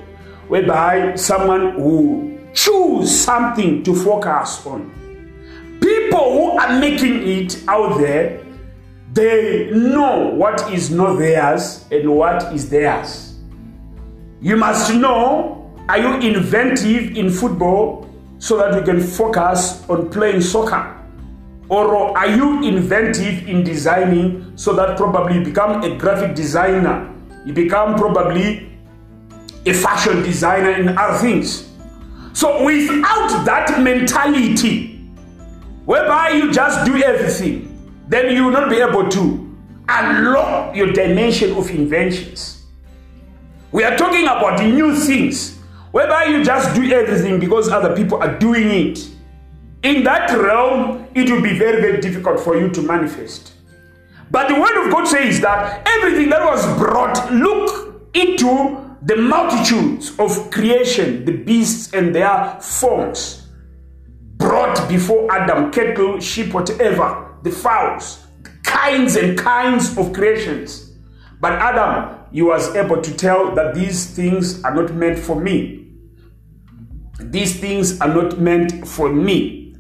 [0.49, 4.98] whereby someone who choose something to focus on.
[6.09, 8.41] People who are making it out there,
[9.13, 13.35] they know what is not theirs and what is theirs.
[14.41, 20.41] You must know are you inventive in football so that you can focus on playing
[20.41, 20.97] soccer?
[21.69, 27.15] Or are you inventive in designing so that probably you become a graphic designer?
[27.45, 28.71] You become probably
[29.67, 31.69] a fashion designer and other things.
[32.33, 34.98] So without that mentality,
[35.89, 37.65] whereby you just do everything,
[38.09, 39.57] then you will not be able to
[39.89, 42.67] unlock your dimension of inventions.
[43.73, 45.57] We are talking about new things
[45.93, 49.09] whereby you just do everything because other people are doing it.
[49.83, 53.53] In that realm, it will be very, very difficult for you to manifest.
[54.31, 60.13] But the word of God says that everything that was brought, look into the multitudes
[60.19, 63.38] of creation, the beasts and their forms,
[64.49, 68.27] brought before Adam, cattle, sheep, whatever, the fowls,
[68.65, 70.97] kinds and kinds of creations.
[71.39, 75.93] But Adam, he was able to tell that these things are not meant for me.
[77.21, 79.77] These things are not meant for me.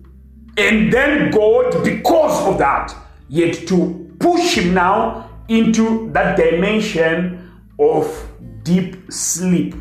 [0.58, 2.94] And then God, because of that,
[3.30, 8.30] yet to push him now into that dimension of
[8.64, 9.74] deep sleep,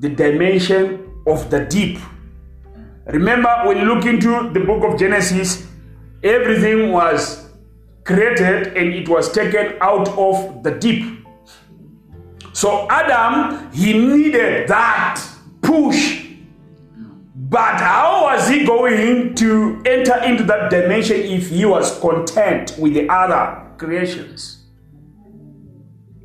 [0.00, 1.98] the dimension of the deep.
[3.12, 5.66] Remember, when you look into the book of Genesis,
[6.22, 7.48] everything was
[8.04, 11.26] created and it was taken out of the deep.
[12.52, 15.22] So, Adam, he needed that
[15.62, 16.20] push
[17.50, 22.94] but how was he going to enter into that dimension if he was content with
[22.94, 24.66] the other creations?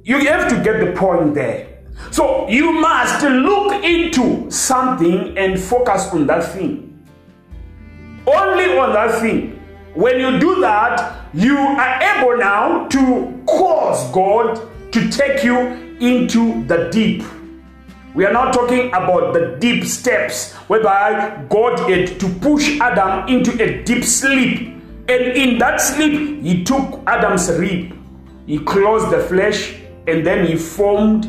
[0.04, 1.75] You have to get the point there.
[2.12, 7.06] So you must look into something and focus on that thing.
[8.28, 9.60] Only on that thing.
[9.94, 15.58] When you do that, you are able now to cause God to take you
[16.00, 17.24] into the deep.
[18.14, 23.62] We are not talking about the deep steps whereby God had to push Adam into
[23.62, 24.70] a deep sleep.
[25.08, 27.94] And in that sleep, he took Adam's rib,
[28.48, 29.76] he closed the flesh,
[30.08, 31.26] and then he formed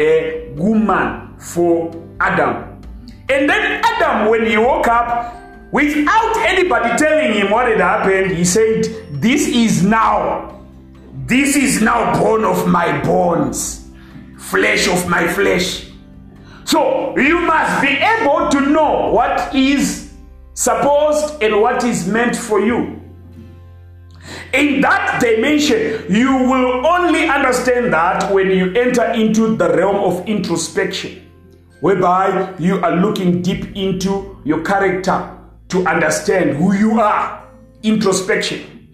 [0.00, 2.80] a woman for Adam.
[3.28, 5.36] And then Adam, when he woke up,
[5.70, 10.60] without anybody telling him what had happened, he said, This is now,
[11.26, 13.88] this is now bone of my bones,
[14.38, 15.86] flesh of my flesh.
[16.64, 20.12] So you must be able to know what is
[20.54, 22.99] supposed and what is meant for you.
[24.52, 30.26] In that dimension, you will only understand that when you enter into the realm of
[30.28, 31.30] introspection,
[31.80, 35.36] whereby you are looking deep into your character
[35.68, 37.46] to understand who you are.
[37.82, 38.88] Introspection.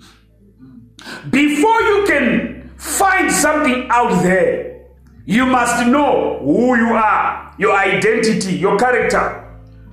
[1.30, 4.84] Before you can find something out there,
[5.24, 9.42] you must know who you are, your identity, your character.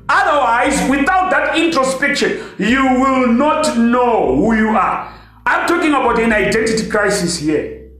[0.09, 5.11] Otherwise, without that introspection, you will not know who you are.
[5.45, 7.91] I'm talking about an identity crisis here.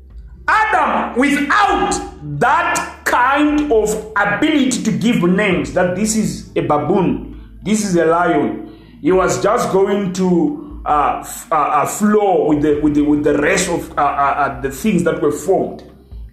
[0.47, 1.91] Adam, without
[2.39, 8.05] that kind of ability to give names, that this is a baboon, this is a
[8.05, 13.01] lion, he was just going to uh, f- uh, uh, flow with the, with, the,
[13.01, 15.83] with the rest of uh, uh, uh, the things that were formed.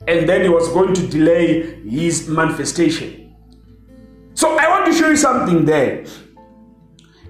[0.08, 3.34] And then he was going to delay his manifestation.
[4.34, 6.04] So I want to show you something there.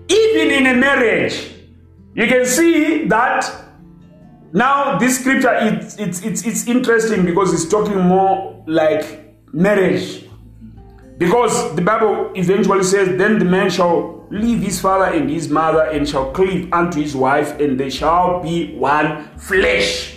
[0.08, 1.50] Even in a marriage,
[2.14, 3.69] you can see that
[4.52, 10.26] now, this scripture it's, it's it's it's interesting because it's talking more like marriage.
[11.18, 15.82] Because the Bible eventually says, Then the man shall leave his father and his mother
[15.82, 20.16] and shall cleave unto his wife, and they shall be one flesh.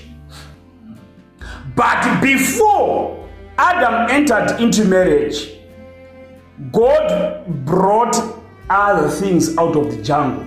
[1.75, 3.29] But before
[3.59, 5.51] Adam entered into marriage,
[6.71, 8.15] God brought
[8.69, 10.45] other things out of the jungle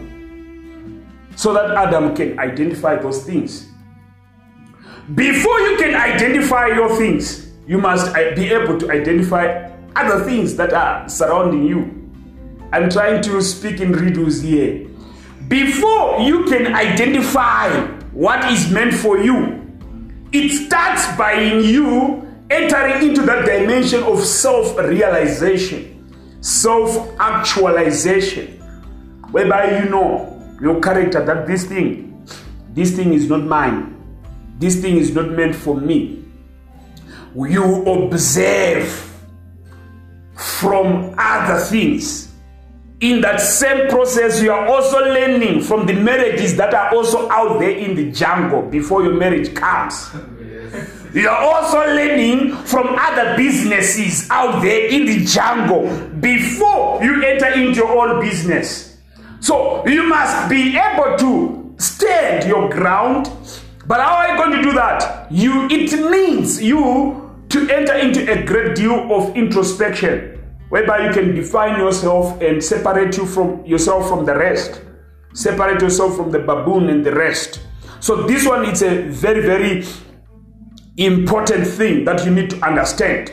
[1.37, 3.69] so that Adam can identify those things.
[5.15, 10.73] Before you can identify your things, you must be able to identify other things that
[10.73, 12.11] are surrounding you.
[12.73, 14.89] I'm trying to speak in riddles here.
[15.47, 19.63] Before you can identify what is meant for you,
[20.33, 28.59] it starts by in you entering into that dimension of self realization, self actualization,
[29.31, 32.27] whereby you know your character that this thing,
[32.71, 33.96] this thing is not mine
[34.59, 36.25] this thing is not meant for me.
[37.35, 39.13] You observe
[40.35, 42.33] from other things.
[43.01, 47.59] In that same process, you are also learning from the marriages that are also out
[47.59, 50.11] there in the jungle before your marriage comes.
[51.13, 55.89] You are also learning from other businesses out there in the jungle
[56.21, 58.99] before you enter into your own business.
[59.41, 63.31] So you must be able to stand your ground
[63.87, 65.31] but how are you going to do that?
[65.31, 71.35] You it needs you to enter into a great deal of introspection, whereby you can
[71.35, 74.83] define yourself and separate you from yourself from the rest.
[75.35, 77.61] Separate yourself from the baboon and the rest.
[78.01, 79.85] So this one is a very, very
[80.97, 83.33] important thing that you need to understand.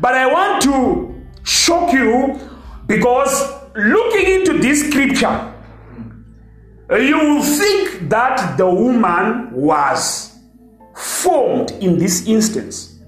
[0.00, 2.38] But I want to shock you
[2.86, 5.51] because looking into this scripture,
[7.00, 10.38] you will think that the woman was
[10.94, 12.98] formed in this instance.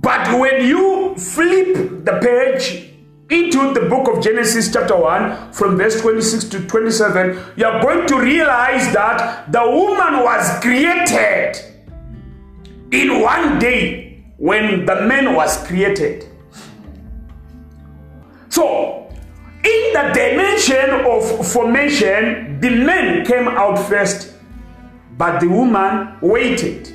[0.00, 2.90] But when you flip the page
[3.30, 8.06] into the book of Genesis, chapter 1, from verse 26 to 27, you are going
[8.08, 11.56] to realize that the woman was created
[12.92, 16.26] in one day when the man was created.
[18.48, 18.99] So,
[19.64, 24.34] in the dimension of formation, the man came out first,
[25.18, 26.88] but the woman waited.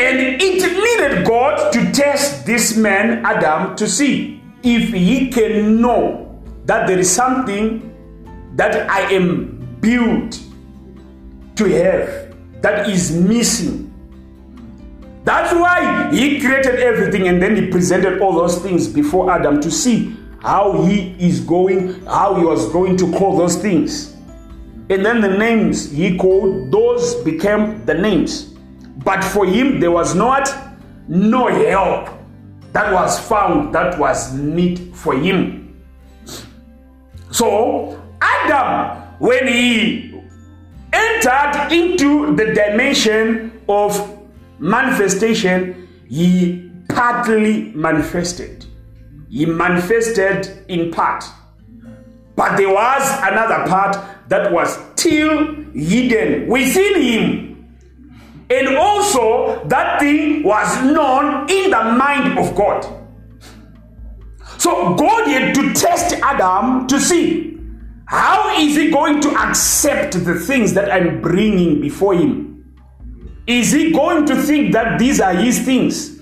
[0.00, 6.42] And it needed God to test this man, Adam, to see if he can know
[6.64, 7.88] that there is something
[8.56, 10.40] that I am built
[11.56, 13.92] to have that is missing.
[15.24, 19.70] That's why he created everything and then he presented all those things before Adam to
[19.70, 24.16] see how he is going, how he was going to call those things.
[24.90, 28.54] And then the names he called, those became the names.
[29.04, 30.52] But for him, there was not
[31.08, 32.10] no help
[32.72, 35.80] that was found that was meet for him.
[37.30, 40.20] So Adam, when he
[40.92, 44.18] entered into the dimension of
[44.58, 48.66] manifestation, he partly manifested.
[49.32, 51.24] He manifested in part.
[52.36, 53.96] But there was another part
[54.28, 57.76] that was still hidden within him.
[58.50, 62.84] And also, that thing was known in the mind of God.
[64.58, 67.58] So, God had to test Adam to see
[68.04, 72.76] how is he going to accept the things that I'm bringing before him?
[73.46, 76.21] Is he going to think that these are his things?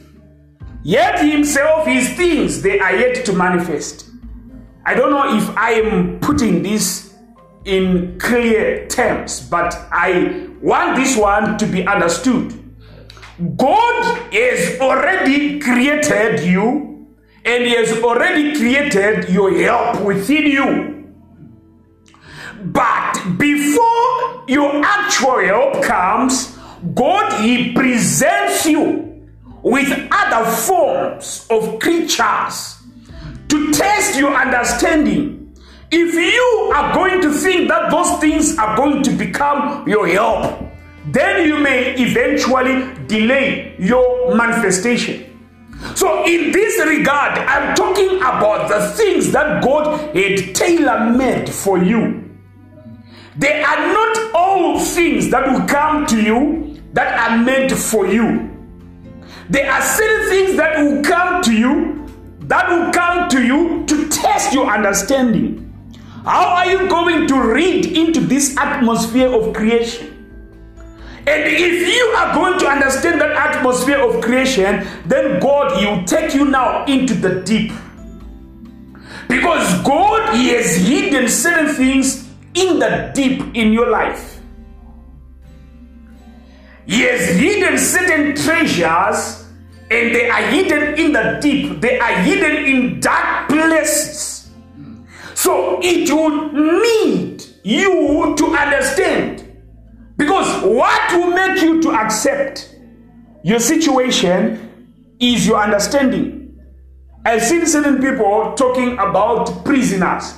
[0.83, 4.09] Yet himself, his things, they are yet to manifest.
[4.87, 7.15] I don't know if I am putting this
[7.65, 12.57] in clear terms, but I want this one to be understood.
[13.57, 17.07] God has already created you
[17.45, 21.13] and He has already created your help within you.
[22.65, 26.59] But before your actual help comes,
[26.95, 29.10] God He presents you
[29.63, 32.79] with other forms of creatures
[33.49, 35.55] to test your understanding.
[35.91, 40.63] If you are going to think that those things are going to become your help,
[41.07, 45.27] then you may eventually delay your manifestation.
[45.95, 51.83] So, in this regard, I'm talking about the things that God had tailor made for
[51.83, 52.31] you.
[53.37, 58.50] They are not all things that will come to you that are meant for you.
[59.51, 62.07] There are certain things that will come to you
[62.43, 65.67] that will come to you to test your understanding.
[66.25, 70.07] How are you going to read into this atmosphere of creation?
[71.27, 76.05] And if you are going to understand that atmosphere of creation, then God, He will
[76.05, 77.73] take you now into the deep.
[79.29, 84.41] Because God, He has hidden certain things in the deep in your life.
[86.87, 89.40] He has hidden certain treasures
[89.91, 94.51] and they are hidden in the deep, they are hidden in dark places.
[95.35, 99.47] So it would need you to understand.
[100.17, 102.77] Because what will make you to accept
[103.43, 106.59] your situation is your understanding.
[107.25, 110.35] I've seen certain people talking about prisoners.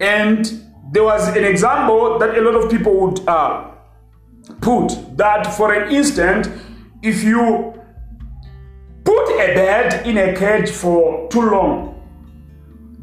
[0.00, 0.44] And
[0.92, 3.70] there was an example that a lot of people would uh,
[4.60, 6.48] put that, for an instant,
[7.02, 7.77] if you
[9.08, 11.94] put a bird in a cage for too long,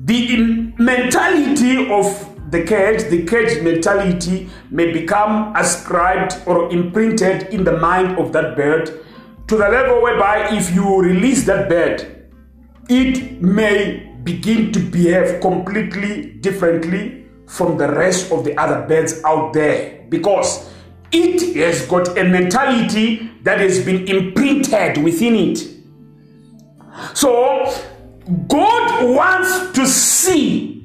[0.03, 2.05] the mentality of
[2.51, 8.55] the cage, the cage mentality may become ascribed or imprinted in the mind of that
[8.55, 8.85] bird
[9.47, 12.29] to the level whereby if you release that bird,
[12.87, 19.53] it may begin to behave completely differently from the rest of the other birds out
[19.53, 20.69] there because
[21.11, 25.74] it has got a mentality that has been imprinted within it.
[27.13, 27.73] So,
[28.47, 30.75] God wants to see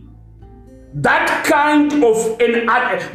[0.92, 2.66] that kind of an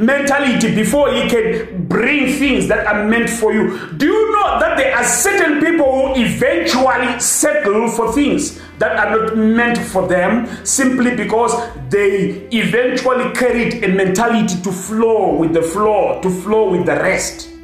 [0.03, 3.91] mentality before he can bring things that are meant for you.
[3.97, 9.17] Do you know that there are certain people who eventually settle for things that are
[9.17, 11.51] not meant for them simply because
[11.89, 17.54] they eventually carried a mentality to flow with the flow, to flow with the rest?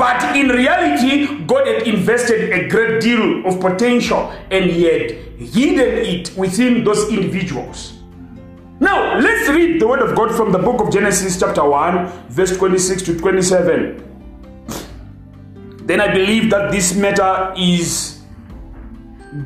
[0.00, 5.98] But in reality, God had invested a great deal of potential and He had hidden
[5.98, 7.98] it within those individuals.
[8.80, 12.56] Now, let's read the word of God from the book of Genesis, chapter 1, verse
[12.56, 14.02] 26 to 27.
[15.84, 18.22] Then I believe that this matter is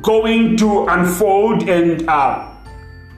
[0.01, 2.49] going to unfold, and uh,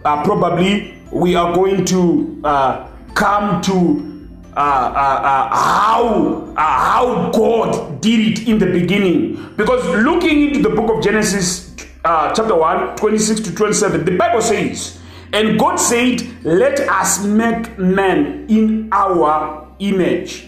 [0.03, 4.07] uh, probably we are going to uh, come to
[4.58, 9.53] uh, uh, uh, how uh, how God did it in the beginning.
[9.55, 14.41] Because looking into the book of Genesis, uh, chapter 1, 26 to 27, the Bible
[14.41, 14.99] says,
[15.32, 20.47] And God said, Let us make man in our image,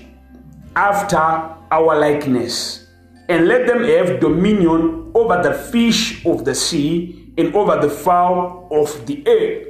[0.75, 2.87] after our likeness,
[3.27, 8.67] and let them have dominion over the fish of the sea, and over the fowl
[8.71, 9.67] of the air,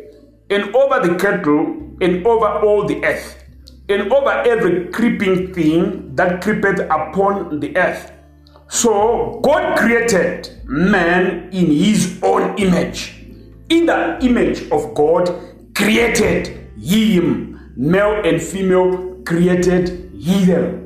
[0.49, 3.35] and over the cattle, and over all the earth
[3.89, 8.11] and over every creeping thing that creepeth upon the earth.
[8.67, 13.25] So God created man in his own image.
[13.69, 15.29] In the image of God
[15.75, 20.85] created him, male and female created he them.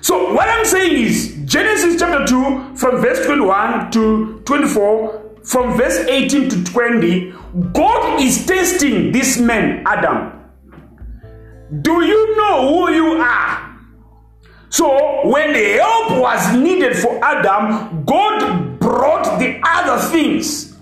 [0.00, 5.98] So what I'm saying is Genesis chapter 2 from verse 21 to 24 from verse
[5.98, 7.32] 18 to 20
[7.72, 10.35] God is testing this man Adam
[11.82, 13.78] do you know who you are?
[14.68, 20.76] So, when the help was needed for Adam, God brought the other things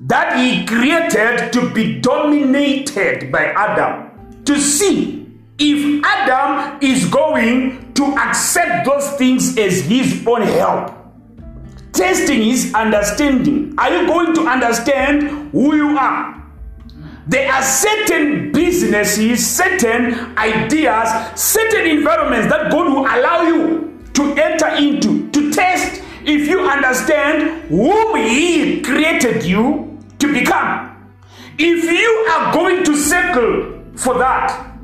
[0.00, 5.26] that He created to be dominated by Adam to see
[5.58, 10.92] if Adam is going to accept those things as his own help.
[11.92, 13.74] Testing his understanding.
[13.78, 16.35] Are you going to understand who you are?
[17.28, 24.68] There are certain businesses, certain ideas, certain environments that God will allow you to enter
[24.76, 30.92] into to test if you understand whom He created you to become.
[31.58, 34.78] If you are going to settle for that,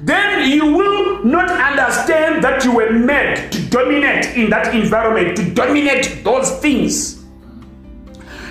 [0.00, 5.54] then you will not understand that you were made to dominate in that environment, to
[5.54, 7.21] dominate those things.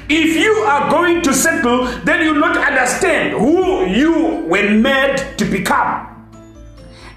[0.09, 5.45] If you are going to settle, then you not understand who you were made to
[5.45, 6.07] become.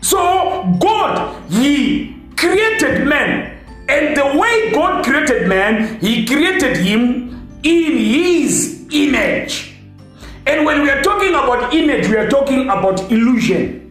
[0.01, 3.59] So, God, He created man,
[3.89, 9.75] and the way God created man, He created him in His image.
[10.47, 13.84] And when we are talking about image, we are talking about illusion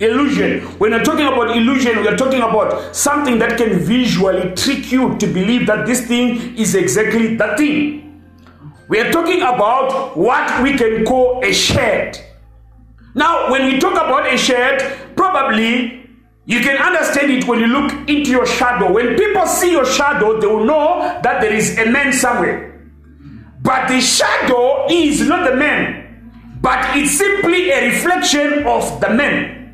[0.00, 0.60] illusion.
[0.78, 5.16] When we're talking about illusion, we are talking about something that can visually trick you
[5.18, 8.22] to believe that this thing is exactly that thing.
[8.88, 12.18] We are talking about what we can call a shade.
[13.14, 14.80] Now, when we talk about a shade,
[15.16, 16.06] probably
[16.44, 18.92] you can understand it when you look into your shadow.
[18.92, 22.80] When people see your shadow, they will know that there is a man somewhere.
[23.62, 29.65] But the shadow is not the man, but it's simply a reflection of the man.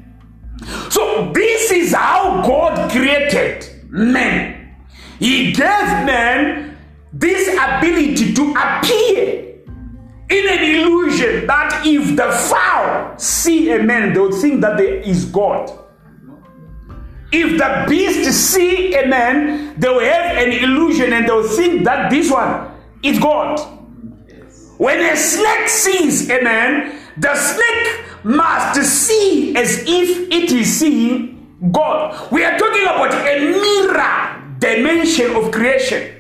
[0.91, 4.75] So, this is how God created man.
[5.19, 6.77] He gave man
[7.13, 9.53] this ability to appear
[10.31, 14.97] in an illusion that if the fowl see a man, they will think that there
[14.97, 15.71] is God.
[17.31, 21.85] If the beast see a man, they will have an illusion and they will think
[21.85, 22.71] that this one
[23.03, 23.59] is God.
[24.79, 31.59] When a snake sees a man, the snake must see as if it is seeing
[31.71, 32.31] God.
[32.33, 36.19] We are talking about a mirror dimension of creation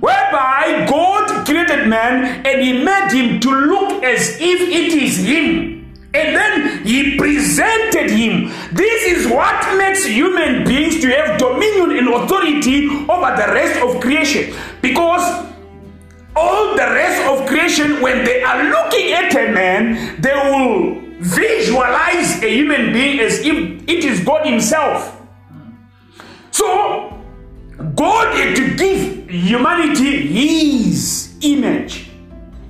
[0.00, 5.72] whereby God created man and he made him to look as if it is him.
[6.14, 8.52] And then he presented him.
[8.72, 14.00] This is what makes human beings to have dominion and authority over the rest of
[14.00, 14.54] creation.
[14.82, 15.51] Because
[16.34, 22.42] all the rest of creation, when they are looking at a man, they will visualize
[22.42, 25.20] a human being as if it is God Himself.
[26.50, 27.22] So,
[27.94, 32.08] God had to give humanity His image.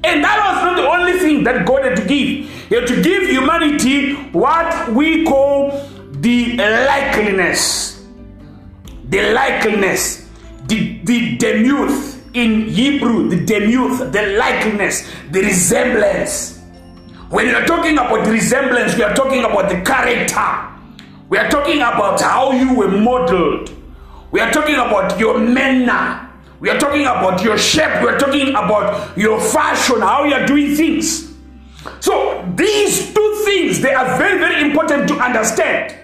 [0.04, 2.50] And that was not the only thing that God had to give.
[2.68, 8.04] He had to give humanity what we call the likeness.
[9.04, 10.28] The likeness.
[10.66, 16.60] The, the demuth in Hebrew, the demuth, the likeness, the resemblance.
[17.28, 20.68] When you are talking about resemblance, we are talking about the character.
[21.28, 23.70] We are talking about how you were modeled.
[24.30, 26.30] We are talking about your manner.
[26.60, 28.02] We are talking about your shape.
[28.02, 31.34] We are talking about your fashion, how you are doing things.
[32.00, 35.96] So these two things, they are very, very important to understand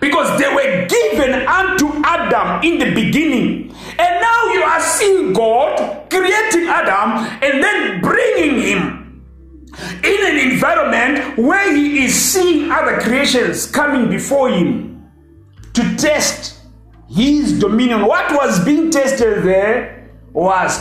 [0.00, 3.74] because they were given unto Adam in the beginning.
[3.98, 9.04] And now you are seeing God creating Adam and then bringing him
[10.04, 15.10] in an environment where he is seeing other creations coming before him
[15.72, 16.60] to test
[17.08, 18.06] his dominion.
[18.06, 20.78] What was being tested there was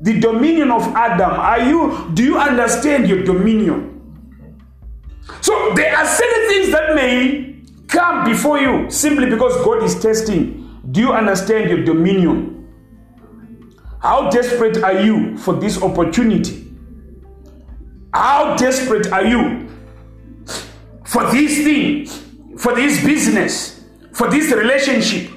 [0.00, 1.30] the dominion of Adam.
[1.32, 3.94] Are you do you understand your dominion?
[5.40, 7.56] So there are certain things that may
[7.88, 10.80] come before you simply because God is testing.
[10.90, 12.57] Do you understand your dominion?
[14.00, 16.72] How desperate are you for this opportunity?
[18.14, 19.68] How desperate are you
[21.04, 22.06] for this thing,
[22.56, 25.32] for this business, for this relationship?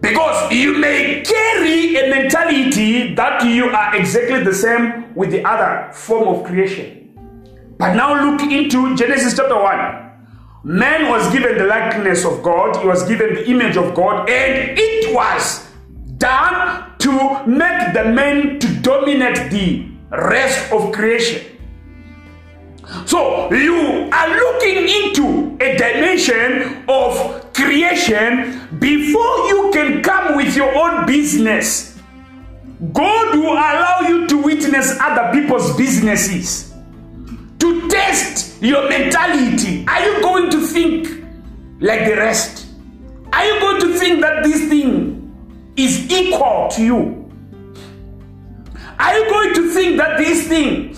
[0.00, 5.92] Because you may carry a mentality that you are exactly the same with the other
[5.92, 7.14] form of creation.
[7.78, 10.02] But now look into Genesis chapter 1.
[10.64, 14.76] Man was given the likeness of God, he was given the image of God, and
[14.76, 15.68] it was
[16.18, 21.44] done to make the man to dominate the rest of creation.
[23.06, 30.72] So you are looking into a dimension of creation before you can come with your
[30.76, 31.98] own business.
[32.92, 36.72] God will allow you to witness other people's businesses
[37.58, 39.84] to test your mentality.
[39.88, 41.08] Are you going to think
[41.80, 42.68] like the rest?
[43.32, 45.11] Are you going to think that this thing
[45.76, 47.32] is equal to you?
[48.98, 50.96] Are you going to think that this thing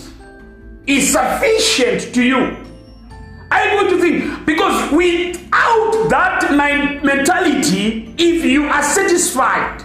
[0.85, 2.57] is sufficient to you?
[3.51, 4.45] Are you going to think?
[4.45, 6.51] Because without that
[7.03, 9.81] mentality, if you are satisfied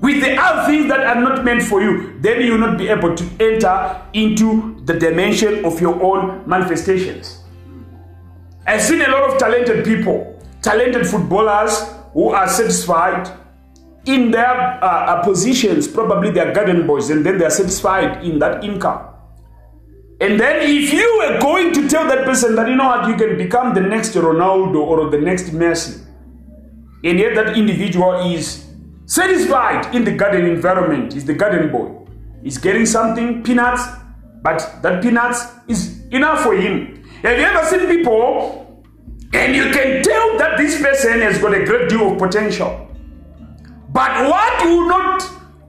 [0.00, 2.88] with the other things that are not meant for you, then you will not be
[2.88, 7.38] able to enter into the dimension of your own manifestations.
[8.66, 13.30] I've seen a lot of talented people, talented footballers who are satisfied
[14.04, 18.24] in their uh, uh, positions, probably they are garden boys, and then they are satisfied
[18.24, 19.08] in that income.
[20.20, 23.16] And then if you were going to tell that person that you know what, you
[23.16, 26.04] can become the next Ronaldo or the next Messi,
[27.04, 28.66] and yet that individual is
[29.06, 32.06] satisfied in the garden environment, is the garden boy,
[32.44, 33.82] is getting something, peanuts,
[34.42, 37.04] but that peanuts is enough for him.
[37.22, 38.84] Have you ever seen people
[39.32, 42.91] and you can tell that this person has got a great deal of potential?
[43.92, 45.20] But what will not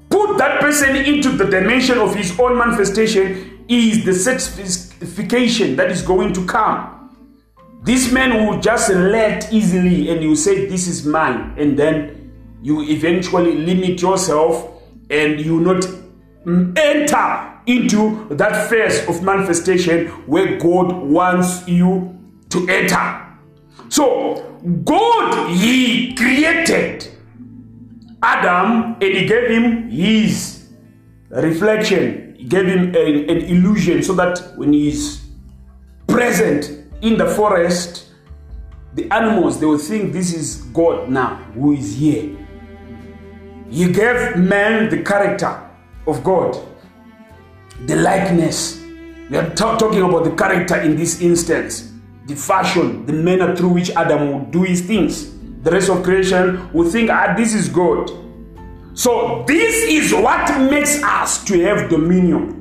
[0.09, 6.01] put that person into the dimension of his own manifestation is the certification that is
[6.01, 6.89] going to come.
[7.83, 11.53] This man will just let easily and you say, This is mine.
[11.57, 15.85] And then you eventually limit yourself and you not
[16.77, 22.17] enter into that phase of manifestation where God wants you
[22.49, 23.25] to enter.
[23.89, 27.12] So, God, He created
[28.23, 30.69] Adam and He gave him His
[31.29, 35.25] reflection gave him an illusion so that when he's
[36.07, 36.71] present
[37.01, 38.07] in the forest,
[38.95, 42.35] the animals they will think this is God now who is here.
[43.69, 45.69] He gave man the character
[46.05, 46.57] of God,
[47.85, 48.81] the likeness.
[49.29, 51.91] We are talking about the character in this instance,
[52.27, 55.32] the fashion, the manner through which Adam would do his things.
[55.63, 58.11] The rest of creation will think, ah, this is God.
[58.93, 62.59] So, this is what makes us to have dominion.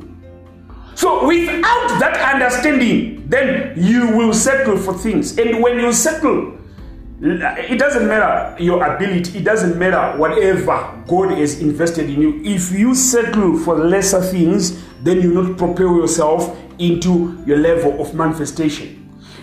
[0.94, 5.36] So, without that understanding, then you will settle for things.
[5.36, 6.58] And when you settle,
[7.20, 12.40] it doesn't matter your ability, it doesn't matter whatever God has invested in you.
[12.44, 18.14] If you settle for lesser things, then you not propel yourself into your level of
[18.14, 19.01] manifestation.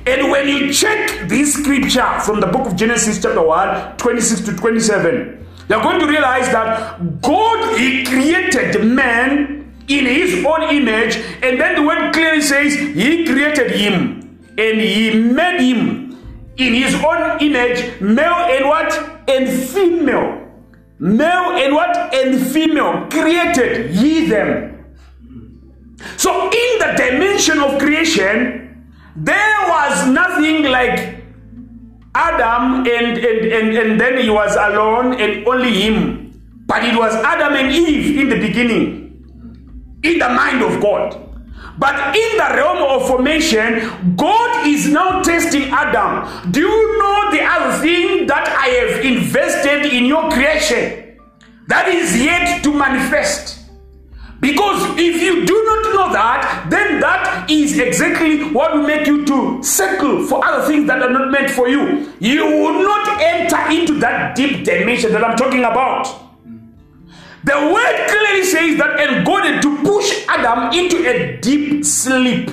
[0.09, 4.55] And when you check this scripture from the book of Genesis, chapter 1, 26 to
[4.55, 11.61] 27, you're going to realize that God He created man in His own image, and
[11.61, 16.17] then the word clearly says He created him and He made him
[16.57, 18.91] in His own image, male and what?
[19.29, 20.49] And female,
[20.97, 21.95] male and what?
[22.15, 23.07] And female.
[23.11, 24.85] Created He them.
[26.17, 28.68] So in the dimension of creation,
[29.15, 31.23] there was nothing like
[32.15, 36.25] Adam and, and, and, and then he was alone and only him.
[36.65, 41.25] But it was Adam and Eve in the beginning, in the mind of God.
[41.79, 46.51] But in the realm of formation, God is now testing Adam.
[46.51, 51.17] Do you know the other thing that I have invested in your creation
[51.67, 53.58] that is yet to manifest?
[54.39, 59.25] Because if you do not know that, then that is exactly what will make you
[59.25, 62.13] to circle for other things that are not meant for you.
[62.19, 66.07] You will not enter into that deep dimension that I'm talking about.
[67.43, 72.49] The word clearly says that and God had to push Adam into a deep sleep.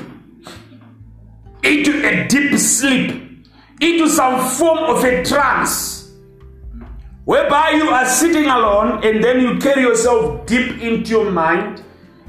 [1.63, 3.47] Into a deep sleep.
[3.81, 5.96] Into some form of a trance.
[7.27, 11.83] Whereby you are sitting alone and then you carry yourself deep into your mind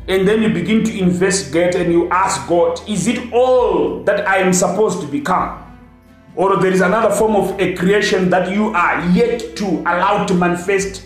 [0.08, 4.38] and then you begin to investigate and you ask God, is it all that I
[4.38, 5.64] am supposed to become?
[6.36, 10.34] Or there is another form of a creation that you are yet to allow to
[10.34, 11.06] manifest?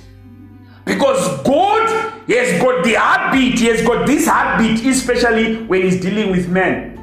[0.86, 1.90] Because God
[2.30, 6.98] has got the heartbeat, He has got this heartbeat, especially when He's dealing with men,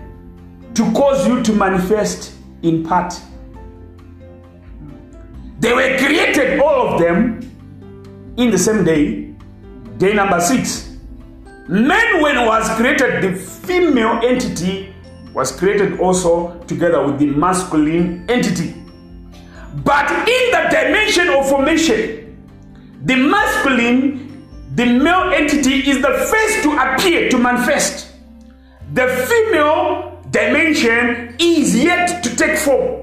[0.73, 2.33] to cause you to manifest
[2.63, 3.13] in part.
[5.59, 7.41] They were created, all of them,
[8.37, 9.35] in the same day,
[9.99, 10.97] day number six.
[11.67, 14.95] Man, when was created, the female entity
[15.35, 18.75] was created also together with the masculine entity.
[19.85, 22.37] But in the dimension of formation,
[23.05, 28.13] the masculine, the male entity is the first to appear, to manifest.
[28.95, 32.98] The female dimension is yet to take form.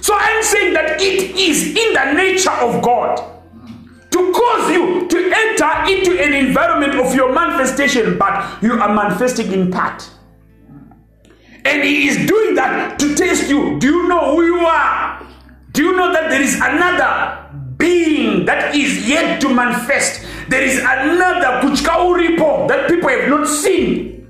[0.00, 3.16] So I'm saying that it is in the nature of God
[4.10, 9.52] to cause you to enter into an environment of your manifestation, but you are manifesting
[9.52, 10.08] in part.
[11.64, 13.78] And He is doing that to test you.
[13.78, 15.26] Do you know who you are?
[15.72, 17.44] Do you know that there is another
[17.76, 20.24] being that is yet to manifest?
[20.48, 24.26] There is another Kuchkauripo that people have not seen.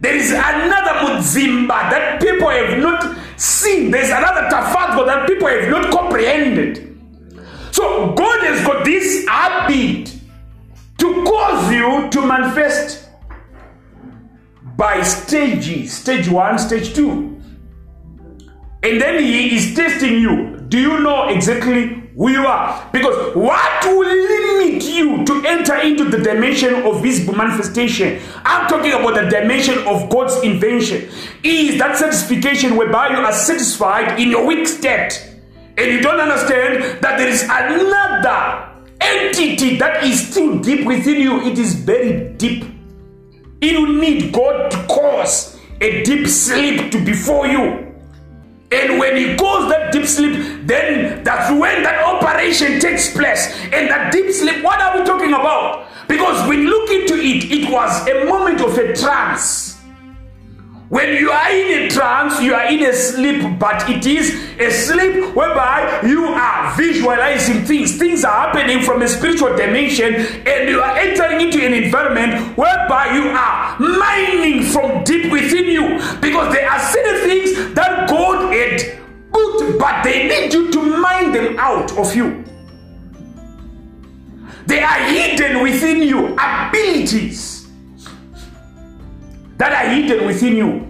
[0.00, 3.90] There is another Mudzimba that people have not seen.
[3.90, 6.98] There's another Tafatgo that people have not comprehended.
[7.72, 10.14] So God has got this habit
[10.98, 13.08] to cause you to manifest
[14.76, 17.40] by stages stage one, stage two.
[18.82, 20.56] And then He is testing you.
[20.68, 22.90] Do you know exactly who you are?
[22.92, 28.20] Because what will limit you to enter into the dimension of visible manifestation?
[28.44, 31.08] I'm talking about the dimension of God's invention.
[31.44, 35.32] Is that satisfaction whereby you are satisfied in your weak state
[35.76, 38.68] and you don't understand that there is another
[39.00, 41.40] entity that is still deep within you.
[41.42, 42.64] It is very deep.
[43.62, 47.87] Will need God to cause a deep sleep to before you.
[48.70, 53.48] And when he goes that deep sleep, then that's when that operation takes place.
[53.72, 55.88] And that deep sleep, what are we talking about?
[56.06, 59.67] Because when you look into it, it was a moment of a trance.
[60.88, 64.70] When you are in a trance, you are in a sleep, but it is a
[64.70, 67.98] sleep whereby you are visualizing things.
[67.98, 73.12] Things are happening from a spiritual dimension, and you are entering into an environment whereby
[73.14, 78.98] you are mining from deep within you because there are certain things that God had
[79.30, 82.44] put, but they need you to mine them out of you.
[84.66, 87.57] They are hidden within you, abilities
[89.58, 90.86] that are hidden within you.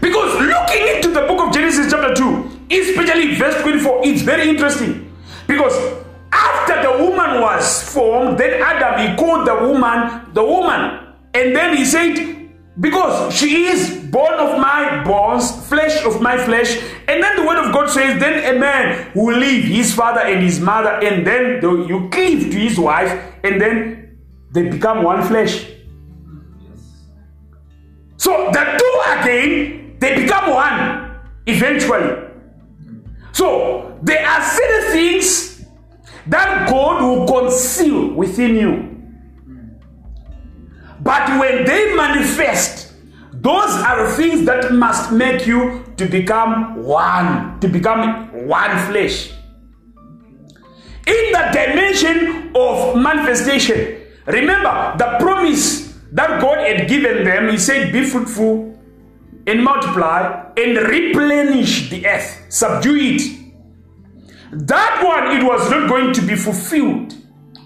[0.00, 5.12] Because looking into the book of Genesis, chapter 2, especially verse 24, it's very interesting.
[5.46, 5.74] Because
[6.32, 11.14] after the woman was formed, then Adam he called the woman the woman.
[11.32, 12.50] And then he said,
[12.80, 16.76] Because she is bone of my bones, flesh of my flesh.
[17.06, 20.42] And then the word of God says, Then a man will leave his father and
[20.42, 23.10] his mother, and then you cleave to his wife,
[23.44, 24.18] and then
[24.52, 25.73] they become one flesh.
[28.24, 31.14] So the two again, they become one
[31.44, 32.26] eventually.
[33.32, 35.66] So there are certain things
[36.28, 38.96] that God will conceal within you.
[41.02, 42.94] But when they manifest,
[43.30, 49.32] those are things that must make you to become one, to become one flesh.
[51.06, 55.83] In the dimension of manifestation, remember the promise
[56.14, 58.78] that God had given them, He said, Be fruitful
[59.46, 63.40] and multiply and replenish the earth, subdue it.
[64.52, 67.14] That one, it was not going to be fulfilled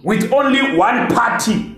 [0.02, 1.76] with only one party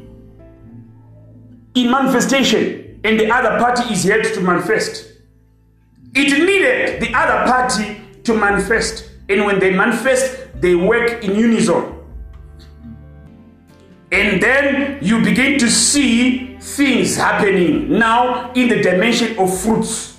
[1.75, 5.13] in manifestation, and the other party is yet to manifest.
[6.15, 11.97] It needed the other party to manifest, and when they manifest, they work in unison.
[14.13, 20.19] And then you begin to see things happening now in the dimension of fruits.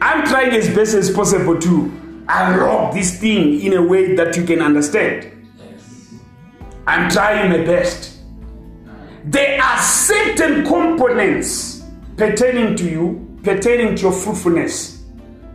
[0.00, 4.44] I'm trying as best as possible to unlock this thing in a way that you
[4.44, 5.30] can understand.
[6.86, 8.18] I'm trying my best.
[9.24, 11.82] There are certain components
[12.16, 15.02] pertaining to you, pertaining to your fruitfulness,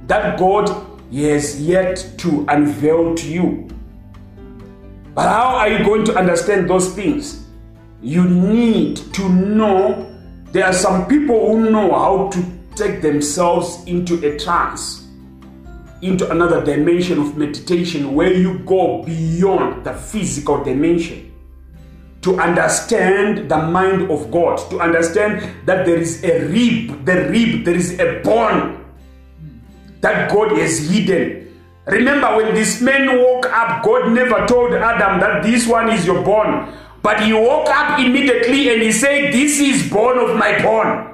[0.08, 0.70] that God
[1.14, 3.70] has yet to unveil to you.
[5.14, 7.46] But how are you going to understand those things?
[8.02, 10.10] You need to know
[10.52, 12.46] there are some people who know how to
[12.76, 15.08] take themselves into a trance,
[16.02, 21.32] into another dimension of meditation where you go beyond the physical dimension
[22.22, 27.66] to understand the mind of God, to understand that there is a rib, the rib,
[27.66, 28.86] there is a bone
[30.02, 31.50] that God has hidden
[31.90, 36.24] Remember, when this man woke up, God never told Adam that this one is your
[36.24, 36.72] bone.
[37.02, 41.10] But he woke up immediately and he said, This is born of my bone.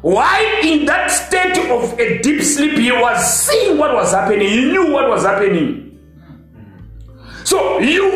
[0.00, 4.70] Why, in that state of a deep sleep, he was seeing what was happening, he
[4.70, 5.98] knew what was happening.
[7.44, 8.10] So, you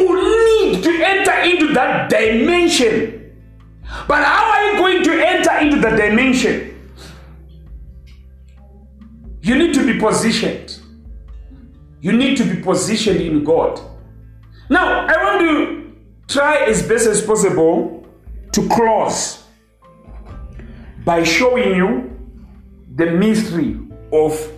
[0.44, 3.34] need to enter into that dimension.
[4.06, 6.68] But how are you going to enter into the dimension?
[9.40, 10.78] You need to be positioned.
[12.00, 13.80] You need to be positioned in God.
[14.70, 15.81] Now, I want to
[16.28, 18.06] try as best as possible
[18.52, 19.44] to close
[21.04, 22.10] by showing you
[22.94, 23.78] the mystery
[24.12, 24.52] of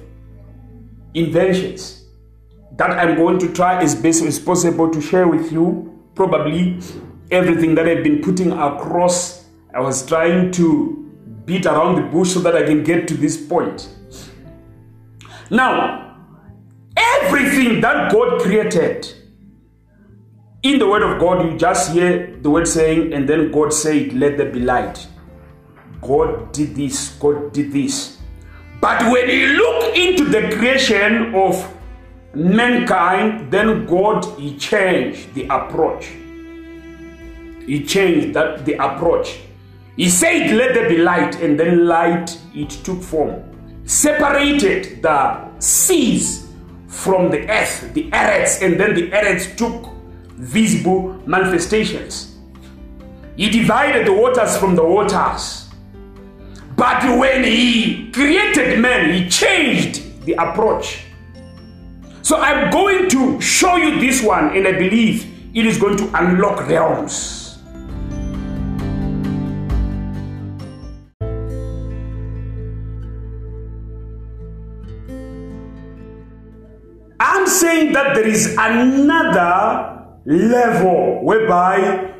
[1.14, 2.04] inventions
[2.76, 5.90] that I'm going to try as best as possible to share with you.
[6.14, 6.80] Probably
[7.30, 11.00] everything that I've been putting across, I was trying to
[11.44, 13.88] beat around the bush so that I can get to this point.
[15.50, 16.04] Now,
[16.96, 19.12] Everything that God created,
[20.64, 24.14] in the word of God, you just hear the word saying, and then God said,
[24.14, 25.06] Let there be light.
[26.00, 28.18] God did this, God did this.
[28.80, 31.70] But when you look into the creation of
[32.34, 36.06] mankind, then God he changed the approach.
[37.66, 39.40] He changed that the approach.
[39.96, 43.42] He said, Let there be light, and then light it took form.
[43.84, 46.48] Separated the seas
[46.86, 49.93] from the earth, the earths, and then the earths took
[50.36, 52.36] visible manifestations.
[53.36, 55.68] He divided the waters from the waters.
[56.76, 61.04] But when he created man, he changed the approach.
[62.22, 66.10] So I'm going to show you this one, and I believe it is going to
[66.14, 67.58] unlock realms.
[77.20, 82.12] I'm saying that there is another level whereby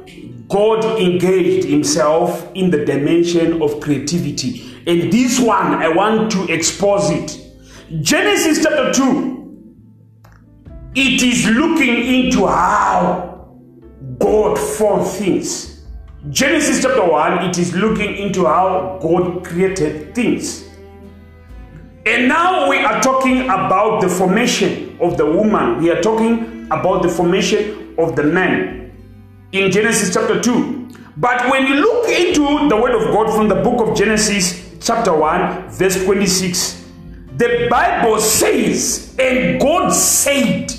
[0.49, 4.77] God engaged himself in the dimension of creativity.
[4.87, 7.41] And this one, I want to expose it.
[8.03, 9.75] Genesis chapter 2,
[10.95, 13.49] it is looking into how
[14.19, 15.85] God formed things.
[16.31, 20.69] Genesis chapter 1, it is looking into how God created things.
[22.07, 25.79] And now we are talking about the formation of the woman.
[25.79, 28.93] We are talking about the formation of the man
[29.53, 30.89] in Genesis chapter 2.
[31.17, 35.17] But when you look into the word of God from the book of Genesis chapter
[35.17, 36.85] 1, verse 26,
[37.37, 40.73] the Bible says, And God said,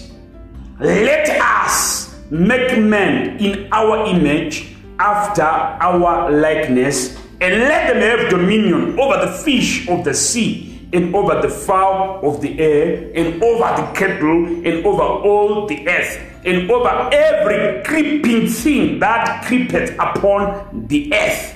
[0.80, 8.99] Let us make man in our image after our likeness, and let them have dominion
[8.99, 13.82] over the fish of the sea and over the fowl of the air, and over
[13.82, 20.88] the cattle, and over all the earth, and over every creeping thing that creepeth upon
[20.88, 21.54] the earth.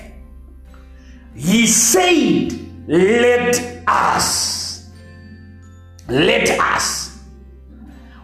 [1.34, 2.52] He said,
[2.86, 4.90] Let us.
[6.06, 7.18] Let us.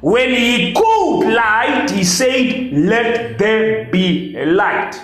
[0.03, 5.01] When he called light, he said, Let there be light.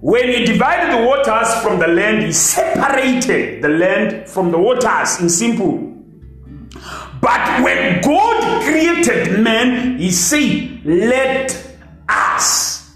[0.00, 5.20] When he divided the waters from the land, he separated the land from the waters
[5.20, 5.90] in simple.
[7.20, 11.76] But when God created man, he said, Let
[12.08, 12.94] us.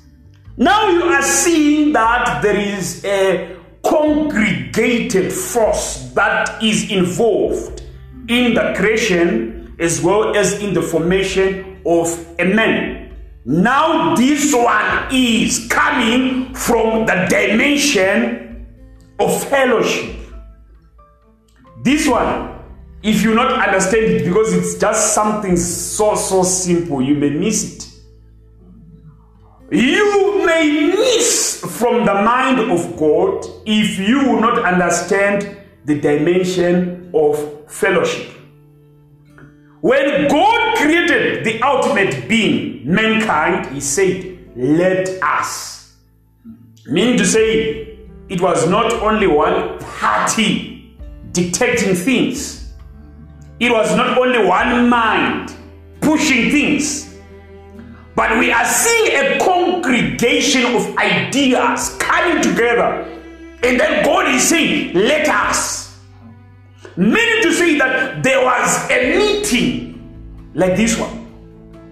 [0.57, 7.83] Now you are seeing that there is a congregated force that is involved
[8.29, 12.94] in the creation as well as in the formation of a man.
[13.47, 18.67] Now, this one is coming from the dimension
[19.21, 20.17] of fellowship.
[21.83, 22.59] This one,
[23.03, 27.77] if you not understand it because it's just something so so simple, you may miss
[27.77, 27.91] it.
[29.71, 37.11] You may miss from the mind of God if you will not understand the dimension
[37.13, 38.31] of fellowship.
[39.83, 45.95] When God created the ultimate being, mankind, He said, Let us.
[46.87, 50.97] Meaning to say, it was not only one party
[51.33, 52.73] dictating things,
[53.61, 55.55] it was not only one mind
[56.01, 57.15] pushing things,
[58.15, 63.11] but we are seeing a congregation of ideas coming together.
[63.63, 65.99] And then God is saying, Let us.
[66.97, 71.14] Meaning to say that there was a meeting like this one.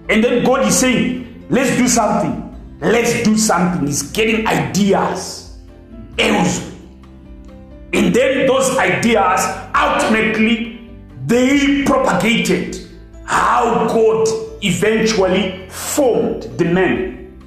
[0.09, 2.49] And then God is saying, let's do something.
[2.81, 3.87] Let's do something.
[3.87, 5.59] He's getting ideas.
[6.19, 9.41] And then those ideas
[9.75, 10.81] ultimately
[11.27, 12.89] they propagated
[13.25, 14.29] how God
[14.63, 17.39] eventually formed the man.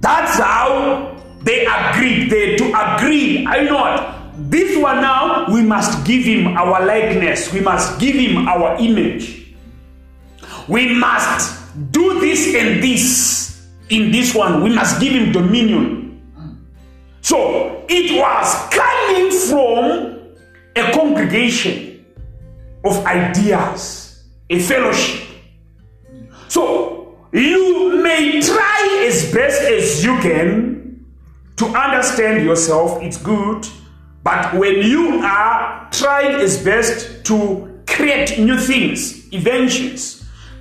[0.00, 2.30] That's how they agreed.
[2.30, 3.46] They to agree.
[3.46, 4.16] I know what
[4.50, 9.54] this one now, we must give him our likeness, we must give him our image.
[10.68, 16.20] We must do this and this in this one, we must give him dominion.
[17.20, 20.34] So it was coming from
[20.74, 22.04] a congregation
[22.84, 25.26] of ideas, a fellowship.
[26.48, 31.06] So you may try as best as you can
[31.56, 33.66] to understand yourself, it's good
[34.26, 40.15] but when you are trying as best to create new things, inventions,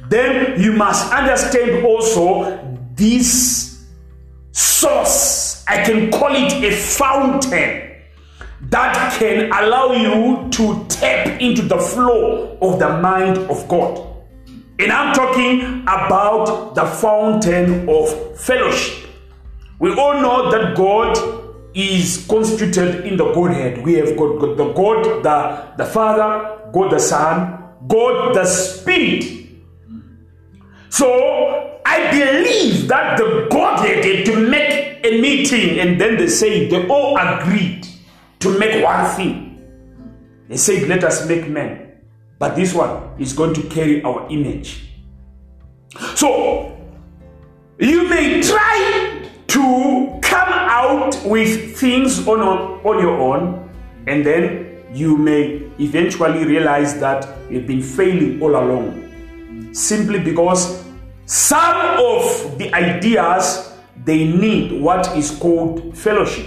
[0.09, 3.85] then you must understand also this
[4.51, 5.63] source.
[5.67, 7.91] I can call it a fountain
[8.69, 14.15] that can allow you to tap into the flow of the mind of God.
[14.79, 19.09] And I'm talking about the fountain of fellowship.
[19.79, 21.17] We all know that God
[21.73, 23.83] is constituted in the Godhead.
[23.85, 29.44] We have got, got the God, the, the Father, God the Son, God the Spirit.
[30.95, 36.69] So I believe that the Godhead had to make a meeting and then they say
[36.69, 37.85] they all agreed
[38.39, 39.59] to make one thing.
[40.47, 41.99] They said, Let us make men.
[42.39, 44.91] but this one is going to carry our image.
[46.15, 46.77] So,
[47.77, 53.69] you may try to come out with things on, on your own,
[54.07, 59.01] and then you may eventually realize that you've been failing all along.
[59.73, 60.84] Simply because
[61.25, 63.73] some of the ideas
[64.03, 66.45] they need what is called fellowship.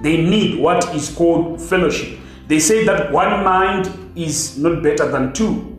[0.00, 2.18] They need what is called fellowship.
[2.48, 5.78] They say that one mind is not better than two.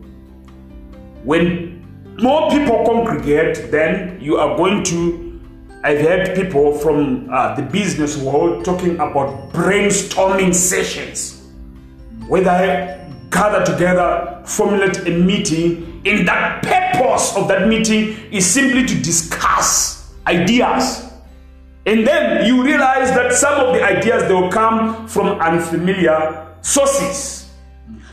[1.23, 1.84] When
[2.21, 5.41] more people congregate, then you are going to.
[5.84, 11.43] I've heard people from uh, the business world talking about brainstorming sessions,
[12.28, 18.85] where they gather together, formulate a meeting, and the purpose of that meeting is simply
[18.85, 21.11] to discuss ideas.
[21.85, 27.49] And then you realize that some of the ideas they will come from unfamiliar sources.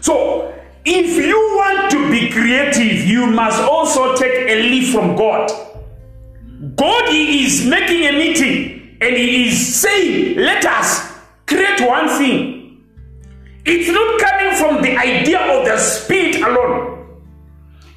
[0.01, 0.53] So
[0.85, 5.51] if you want to be creative, you must also take a leaf from God.
[6.77, 11.13] God is making a meeting and He is saying, Let us
[11.47, 12.85] create one thing.
[13.65, 17.02] It's not coming from the idea of the Spirit alone,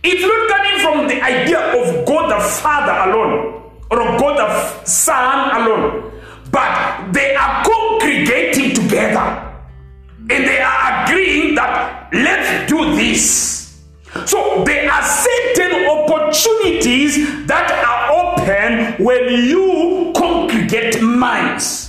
[0.06, 5.62] it's not coming from the idea of God the Father alone or God the Son
[5.62, 6.12] alone,
[6.52, 9.54] but they are congregating together
[10.30, 13.82] and they are agreeing that let's do this.
[14.26, 21.85] So there are certain opportunities that are open when you congregate minds.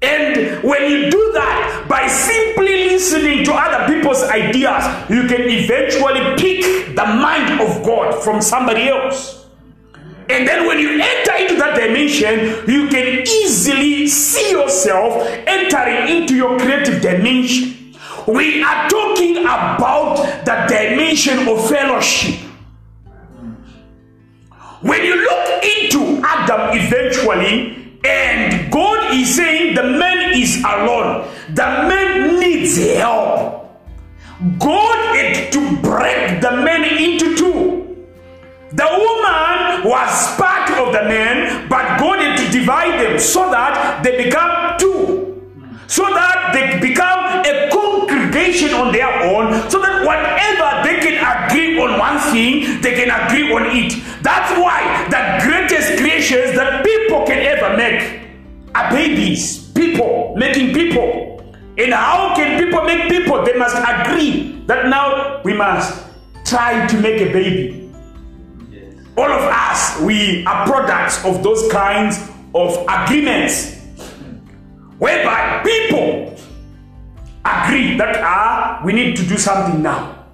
[0.00, 6.36] And when you do that, by simply listening to other people's ideas, you can eventually
[6.36, 9.46] pick the mind of God from somebody else.
[10.30, 16.36] And then when you enter into that dimension, you can easily see yourself entering into
[16.36, 17.94] your creative dimension.
[18.26, 22.38] We are talking about the dimension of fellowship.
[24.82, 27.77] When you look into Adam eventually,
[28.08, 33.68] and God is saying the man is alone, the man needs help.
[34.58, 38.06] God had to break the man into two.
[38.70, 44.02] The woman was part of the man, but God had to divide them so that
[44.04, 45.24] they become two.
[45.88, 51.80] So that they become a congregation on their own, so that whatever they can agree
[51.80, 53.96] on one thing, they can agree on it.
[54.22, 57.07] That's why the greatest creations that people
[57.78, 58.28] make
[58.74, 61.40] are babies, people making people.
[61.78, 63.44] And how can people make people?
[63.44, 66.04] They must agree that now we must
[66.44, 67.90] try to make a baby.
[69.16, 72.18] All of us, we are products of those kinds
[72.54, 73.76] of agreements
[74.98, 76.36] whereby people
[77.44, 80.26] agree that ah, we need to do something now.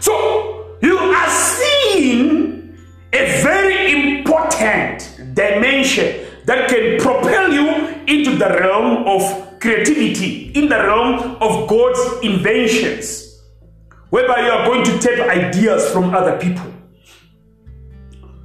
[0.00, 2.76] So you are seeing
[3.12, 7.68] a very important dimension that can propel you
[8.08, 13.40] into the realm of creativity, in the realm of God's inventions,
[14.08, 16.66] whereby you are going to take ideas from other people.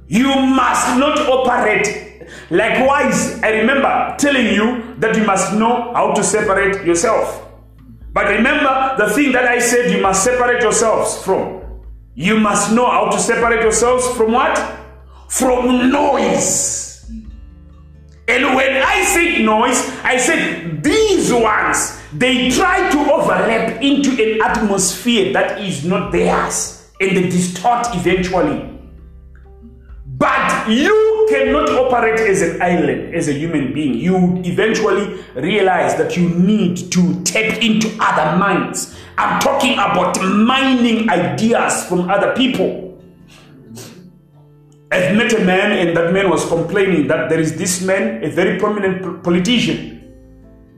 [0.06, 2.04] You must not operate
[2.50, 7.44] Likewise, I remember telling you that you must know how to separate yourself.
[8.12, 11.62] But remember the thing that I said you must separate yourselves from.
[12.14, 14.58] You must know how to separate yourselves from what?
[15.28, 16.85] From noise.
[18.28, 24.42] And when I said noise, I said these ones, they try to overlap into an
[24.42, 28.72] atmosphere that is not theirs and they distort eventually.
[30.18, 33.94] But you cannot operate as an island, as a human being.
[33.94, 38.96] You eventually realize that you need to tap into other minds.
[39.18, 42.85] I'm talking about mining ideas from other people.
[44.90, 48.30] I've met a man, and that man was complaining that there is this man, a
[48.30, 49.96] very prominent politician.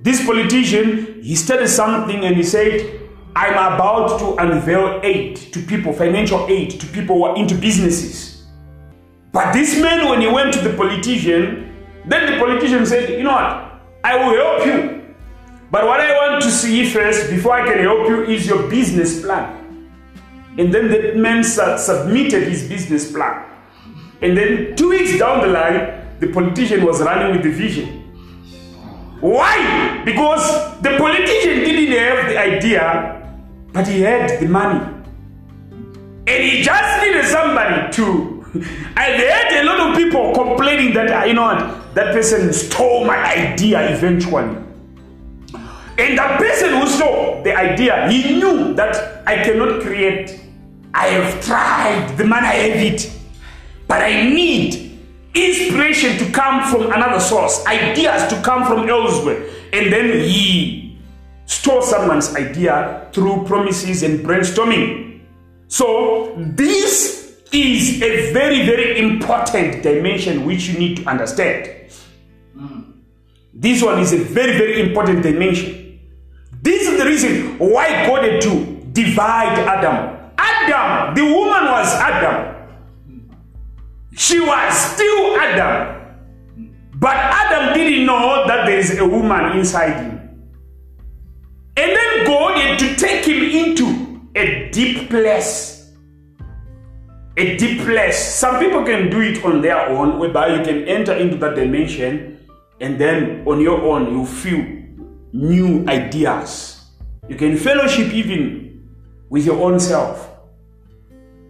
[0.02, 3.00] This politician, he studied something and he said,
[3.36, 8.46] I'm about to unveil aid to people, financial aid to people who are into businesses.
[9.32, 11.76] But this man, when he went to the politician,
[12.06, 13.82] then the politician said, You know what?
[14.02, 15.14] I will help you.
[15.70, 19.20] But what I want to see first, before I can help you, is your business
[19.20, 19.90] plan.
[20.56, 23.47] And then the man su- submitted his business plan.
[24.20, 28.04] And then two weeks down the line, the politician was running with the vision.
[29.20, 30.02] Why?
[30.04, 33.38] Because the politician didn't have the idea,
[33.72, 34.80] but he had the money.
[36.26, 38.38] And he just needed somebody to
[38.96, 43.16] I've heard a lot of people complaining that, you know what, that person stole my
[43.16, 44.56] idea eventually.
[45.98, 50.40] And the person who saw the idea, he knew that I cannot create.
[50.94, 53.12] I have tried, the man I have it,
[53.88, 54.98] but I need
[55.34, 59.48] inspiration to come from another source, ideas to come from elsewhere.
[59.72, 60.98] And then he
[61.46, 65.22] stole someone's idea through promises and brainstorming.
[65.68, 71.74] So, this is a very, very important dimension which you need to understand.
[73.54, 75.98] This one is a very, very important dimension.
[76.62, 80.32] This is the reason why God had to divide Adam.
[80.38, 82.57] Adam, the woman was Adam.
[84.18, 86.16] She was still Adam.
[86.96, 90.18] But Adam didn't know that there is a woman inside him.
[91.76, 95.92] And then God had to take him into a deep place.
[97.36, 98.18] A deep place.
[98.18, 102.44] Some people can do it on their own, whereby you can enter into that dimension
[102.80, 104.66] and then on your own you feel
[105.32, 106.84] new ideas.
[107.28, 108.88] You can fellowship even
[109.30, 110.28] with your own self.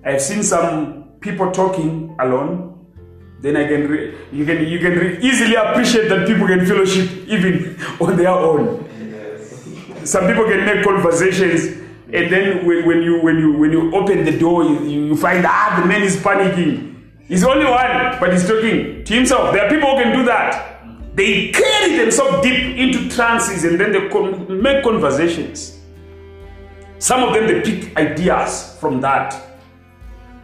[0.04, 2.74] I've seen some people talking alone.
[3.40, 7.08] Then I can re- you can you can re- easily appreciate that people can fellowship
[7.28, 8.84] even on their own.
[10.04, 11.66] Some people can make conversations,
[12.12, 15.44] and then when, when you when you when you open the door, you, you find
[15.46, 16.96] ah the man is panicking.
[17.28, 19.52] He's only one, but he's talking to himself.
[19.52, 20.80] There are people who can do that.
[21.14, 25.78] They carry themselves deep into trances and then they con- make conversations.
[26.98, 29.47] Some of them they pick ideas from that.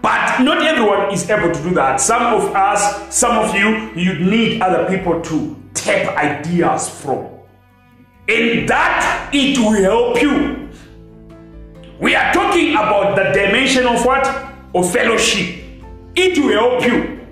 [0.04, 1.98] But not everyone is able to do that.
[1.98, 7.26] Some of us, some of you, you need other people to tap ideas from.
[8.28, 10.68] And that it will help you.
[11.98, 14.26] We are talking about the dimension of what?
[14.74, 15.64] Of fellowship.
[16.14, 17.26] It will help you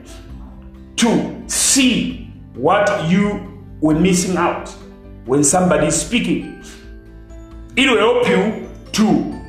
[0.97, 4.71] to see what you were missing out
[5.27, 6.65] when somebody is speaking.
[7.77, 9.42] It will help you to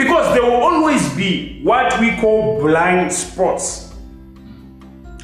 [0.00, 3.92] because there will always be what we call blind spots.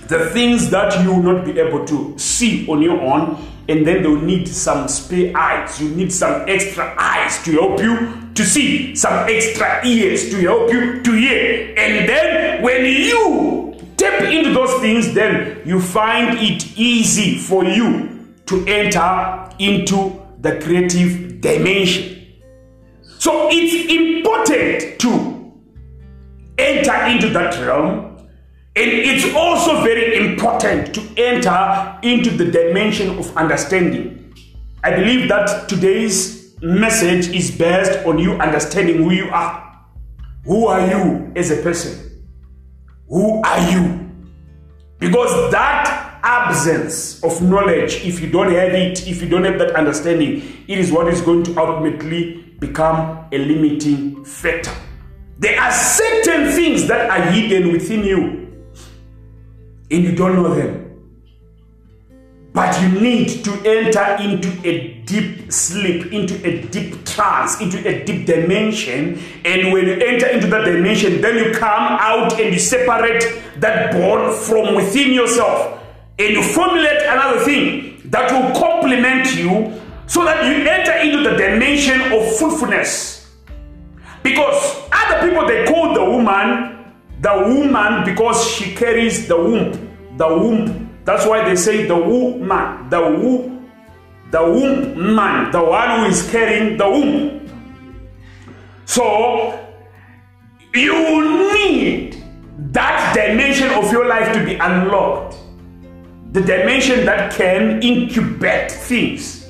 [0.09, 4.03] The things that you will not be able to see on your own, and then
[4.03, 5.81] they'll need some spare eyes.
[5.81, 10.71] You need some extra eyes to help you to see, some extra ears to help
[10.71, 11.75] you to hear.
[11.77, 18.35] And then when you tap into those things, then you find it easy for you
[18.45, 22.16] to enter into the creative dimension.
[23.19, 25.53] So it's important to
[26.59, 28.17] enter into that realm.
[28.77, 34.35] And it's also very important to enter into the dimension of understanding.
[34.85, 39.63] I believe that today's message is based on you understanding who you are.
[40.45, 42.25] Who are you as a person?
[43.09, 44.11] Who are you?
[44.99, 49.75] Because that absence of knowledge, if you don't have it, if you don't have that
[49.75, 54.73] understanding, it is what is going to ultimately become a limiting factor.
[55.39, 58.47] There are certain things that are hidden within you
[59.91, 60.83] and you don't know them.
[62.53, 68.03] But you need to enter into a deep sleep, into a deep trance, into a
[68.05, 69.21] deep dimension.
[69.45, 73.93] And when you enter into that dimension, then you come out and you separate that
[73.93, 75.83] bond from within yourself.
[76.19, 81.37] And you formulate another thing that will complement you so that you enter into the
[81.37, 83.31] dimension of fruitfulness.
[84.23, 86.77] Because other people they call the woman
[87.21, 89.73] the woman because she carries the womb.
[90.17, 90.91] The womb.
[91.05, 92.89] That's why they say the woman.
[92.91, 93.71] The womb.
[94.31, 95.51] The womb man.
[95.51, 97.49] The one who is carrying the womb.
[98.85, 99.59] So
[100.75, 102.23] you need
[102.73, 105.37] that dimension of your life to be unlocked.
[106.33, 109.46] The dimension that can incubate things.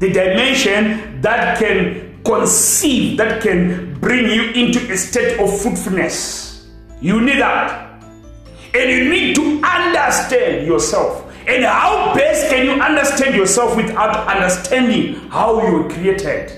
[0.00, 6.68] The dimension that can conceive, that can bring you into a state of fruitfulness.
[7.00, 8.02] You need that.
[8.74, 11.26] And you need to understand yourself.
[11.46, 16.52] And how best can you understand yourself without understanding how you were created?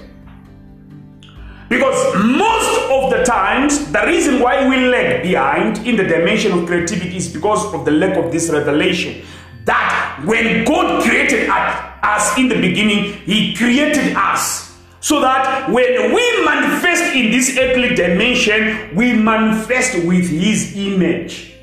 [1.69, 6.66] Because most of the times, the reason why we lag behind in the dimension of
[6.66, 9.24] creativity is because of the lack of this revelation.
[9.64, 16.44] That when God created us in the beginning, He created us so that when we
[16.44, 21.55] manifest in this earthly dimension, we manifest with His image,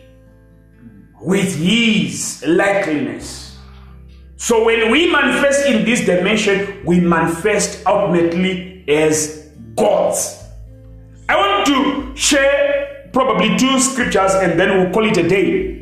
[1.21, 3.57] with His likeness.
[4.35, 10.43] So when we manifest in this dimension, we manifest ultimately as gods.
[11.27, 15.78] I want to share probably two scriptures and then we'll call it a day.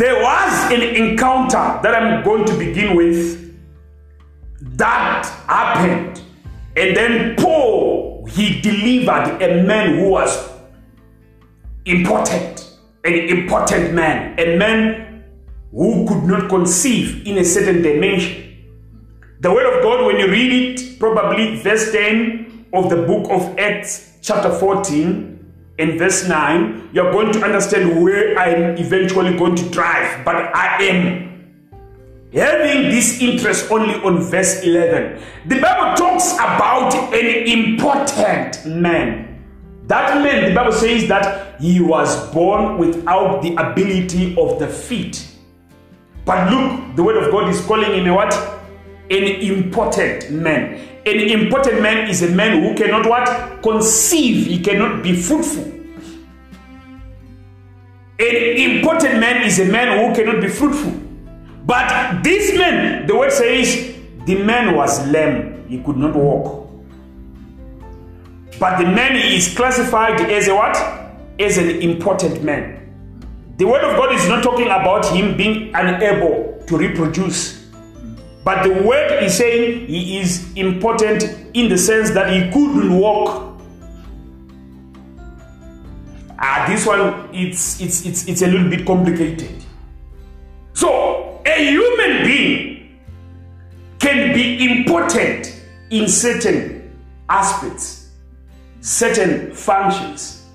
[0.00, 3.54] There was an encounter that I'm going to begin with
[4.78, 6.22] that happened.
[6.74, 10.52] And then Paul, he delivered a man who was
[11.84, 15.22] important, an important man, a man
[15.70, 18.56] who could not conceive in a certain dimension.
[19.40, 23.58] The word of God, when you read it, probably verse 10 of the book of
[23.58, 25.39] Acts, chapter 14,
[25.80, 30.24] and verse 9, you're going to understand where I'm eventually going to drive.
[30.24, 31.30] But I am
[32.32, 35.22] having this interest only on verse 11.
[35.46, 39.26] The Bible talks about an important man.
[39.86, 45.26] That man, the Bible says that he was born without the ability of the feet.
[46.24, 48.32] But look, the word of God is calling him a what?
[49.10, 50.89] An important man.
[51.10, 53.62] An important man is a man who cannot what?
[53.62, 54.46] Conceive.
[54.46, 55.64] He cannot be fruitful.
[58.20, 58.36] An
[58.70, 60.92] important man is a man who cannot be fruitful.
[61.66, 65.64] But this man, the word says, the man was lame.
[65.68, 66.70] He could not walk.
[68.60, 70.76] But the man is classified as a what?
[71.40, 72.76] As an important man.
[73.56, 77.59] The word of God is not talking about him being unable to reproduce.
[78.44, 83.60] But the word is saying he is important in the sense that he couldn't walk.
[86.38, 89.62] Ah, this one it's it's it's it's a little bit complicated.
[90.72, 93.00] So a human being
[93.98, 95.60] can be important
[95.90, 96.90] in certain
[97.28, 98.00] aspects
[98.80, 100.46] certain functions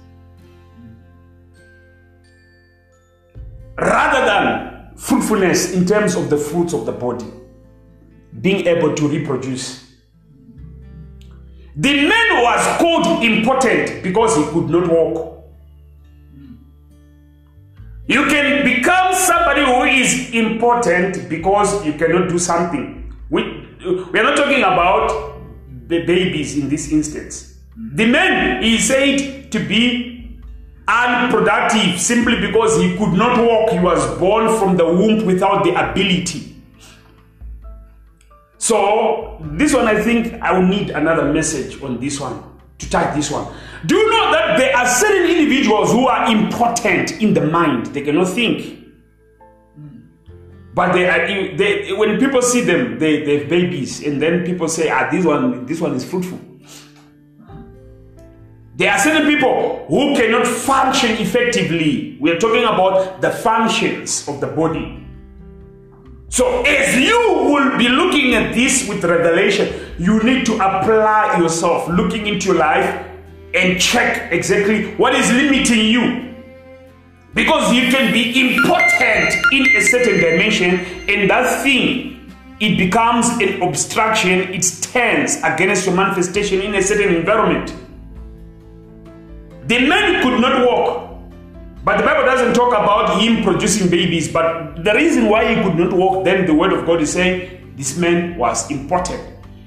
[3.78, 7.26] rather than fruitfulness in terms of the fruits of the body,
[8.42, 9.86] being able to reproduce.
[11.76, 15.44] The man was called important because he could not walk.
[18.08, 23.14] You can become somebody who is important because you cannot do something.
[23.30, 25.42] We, we are not talking about
[25.88, 27.58] the babies in this instance.
[27.94, 30.40] The man is said to be
[30.88, 33.72] unproductive simply because he could not walk.
[33.72, 36.55] He was born from the womb without the ability.
[38.66, 42.42] So, this one, I think I will need another message on this one
[42.80, 43.46] to touch this one.
[43.86, 47.86] Do you know that there are certain individuals who are important in the mind?
[47.94, 48.88] They cannot think.
[50.74, 54.68] But they are, they, when people see them, they, they have babies, and then people
[54.68, 56.40] say, ah, this one, this one is fruitful.
[58.78, 62.18] There are certain people who cannot function effectively.
[62.20, 65.05] We are talking about the functions of the body.
[66.36, 67.18] So, as you
[67.50, 72.58] will be looking at this with revelation, you need to apply yourself, looking into your
[72.58, 73.08] life
[73.54, 76.36] and check exactly what is limiting you.
[77.34, 82.30] Because you can be important in a certain dimension, and that thing
[82.60, 87.74] it becomes an obstruction, it stands against your manifestation in a certain environment.
[89.68, 91.05] The man could not walk.
[91.86, 94.28] But the Bible doesn't talk about him producing babies.
[94.34, 97.76] But the reason why he could not walk, then the word of God is saying
[97.78, 99.22] this man was important.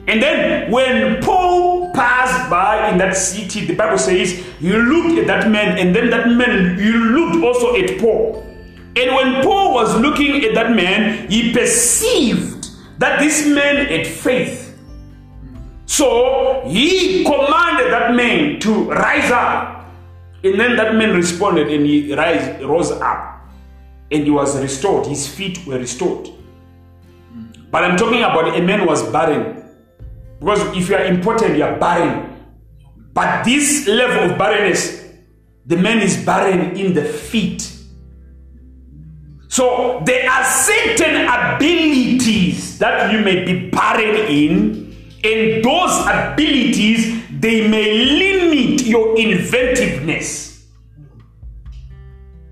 [0.08, 5.28] And then when Paul passed by in that city, the Bible says he looked at
[5.28, 8.42] that man, and then that man he looked also at Paul.
[8.96, 12.66] And when Paul was looking at that man, he perceived
[12.98, 14.76] that this man had faith.
[15.86, 19.77] So he commanded that man to rise up
[20.44, 23.40] and then that man responded and he rise, rose up
[24.10, 25.06] and he was restored.
[25.06, 26.30] His feet were restored.
[27.70, 29.64] But I'm talking about a man was barren.
[30.38, 32.36] Because if you are important, you are barren.
[33.12, 35.04] But this level of barrenness,
[35.66, 37.70] the man is barren in the feet.
[39.48, 44.94] So there are certain abilities that you may be barren in,
[45.24, 50.66] and those abilities they may limit your inventiveness.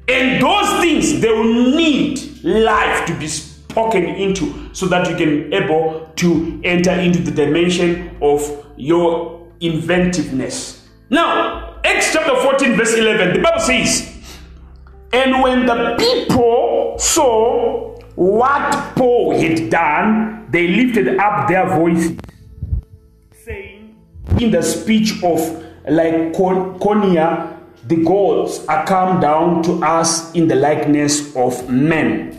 [0.08, 5.52] And those things, they will need life to be spoken into so that you can
[5.52, 10.88] able to enter into the dimension of your inventiveness.
[11.10, 14.12] Now, Acts chapter 14, verse 11, the Bible says,
[15.12, 22.16] And when the people saw what Paul had done, they lifted up their voices
[24.40, 25.38] in the speech of
[25.86, 32.32] Lycaonia, the gods are come down to us in the likeness of men.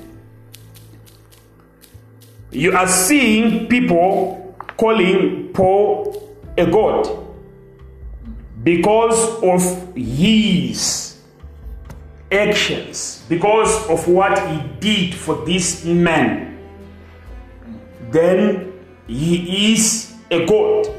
[2.51, 7.25] You are seeing people calling Paul a god
[8.63, 11.21] because of his
[12.31, 16.57] actions, because of what he did for this man,
[18.11, 18.73] then
[19.07, 20.96] he is a God.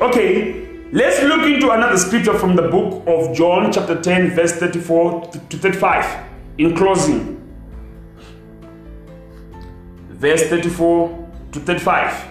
[0.00, 5.26] Okay, let's look into another scripture from the book of John, chapter 10, verse 34
[5.50, 6.24] to 35.
[6.56, 7.36] In closing,
[10.08, 12.28] verse 34 to 35.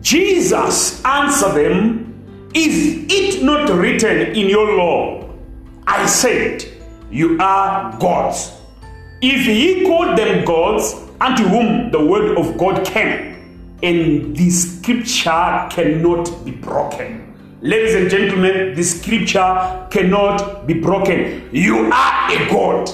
[0.00, 5.28] Jesus answered them, Is it not written in your law?
[5.84, 6.64] I said,
[7.10, 8.52] You are gods.
[9.20, 13.35] If he called them gods, unto whom the word of God came,
[13.82, 17.22] and the scripture cannot be broken.
[17.62, 21.48] Ladies and gentlemen, the scripture cannot be broken.
[21.52, 22.90] You are a God.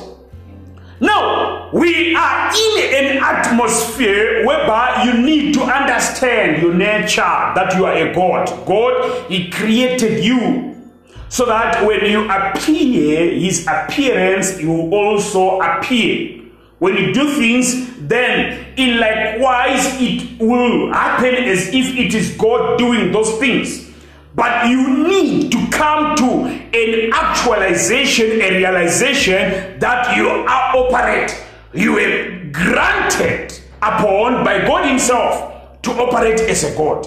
[1.00, 7.86] Now, we are in an atmosphere whereby you need to understand your nature that you
[7.86, 8.46] are a God.
[8.66, 10.80] God, He created you
[11.28, 16.41] so that when you appear, His appearance, you also appear.
[16.82, 22.76] When you do things, then in likewise it will happen as if it is God
[22.76, 23.88] doing those things.
[24.34, 31.30] But you need to come to an actualization, a realization that you are operate.
[31.72, 37.06] You are granted upon by God Himself to operate as a God.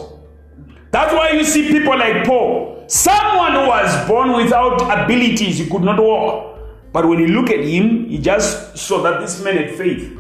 [0.92, 5.82] That's why you see people like Paul, someone who was born without abilities, he could
[5.82, 6.55] not walk.
[6.96, 10.18] But when you look at him, he just saw that this man had faith.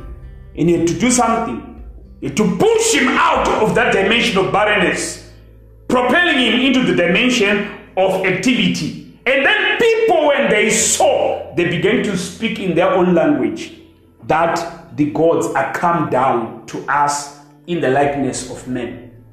[0.57, 1.81] And he had to do something.
[2.21, 5.31] To push him out of that dimension of barrenness
[5.87, 9.17] propelling him into the dimension of activity.
[9.25, 13.71] And then people, when they saw, they began to speak in their own language
[14.23, 19.23] that the gods are come down to us in the likeness of men.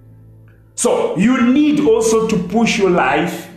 [0.77, 3.49] So you need also to push your life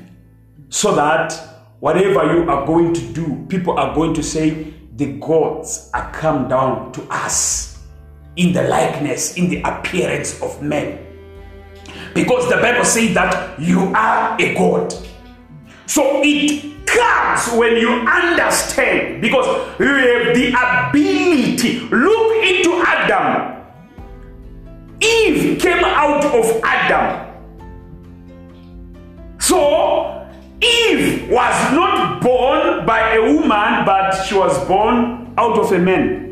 [0.70, 1.55] so that
[1.86, 6.48] whatever you are going to do, people are going to say, the gods are come
[6.48, 7.78] down to us
[8.38, 10.98] in the likeness, in the appearance of men.
[12.16, 14.92] Because the Bible says that you are a God.
[15.86, 19.46] So it comes when you understand, because
[19.80, 21.82] you have the ability.
[21.82, 23.64] Look into Adam.
[25.02, 27.32] Eve came out of Adam.
[29.38, 30.15] So
[30.66, 36.26] Eve was not born by a woman, but she was born out of a man.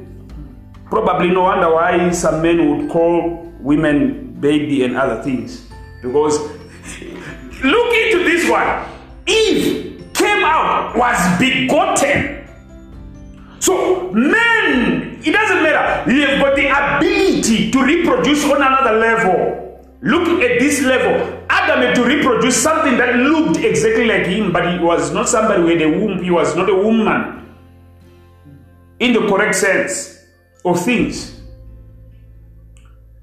[0.86, 5.70] Probably no wonder why some men would call women baby and other things.
[6.02, 6.40] Because
[7.64, 8.86] look into this one.
[9.26, 12.46] Eve came out, was begotten.
[13.60, 16.12] So, men, it doesn't matter.
[16.12, 19.88] You have got the ability to reproduce on another level.
[20.02, 21.33] Look at this level.
[21.64, 25.64] Adam had to reproduce something that looked exactly like him, but he was not somebody
[25.64, 26.22] with a womb.
[26.22, 27.56] He was not a woman
[29.00, 30.26] in the correct sense
[30.66, 31.42] of things.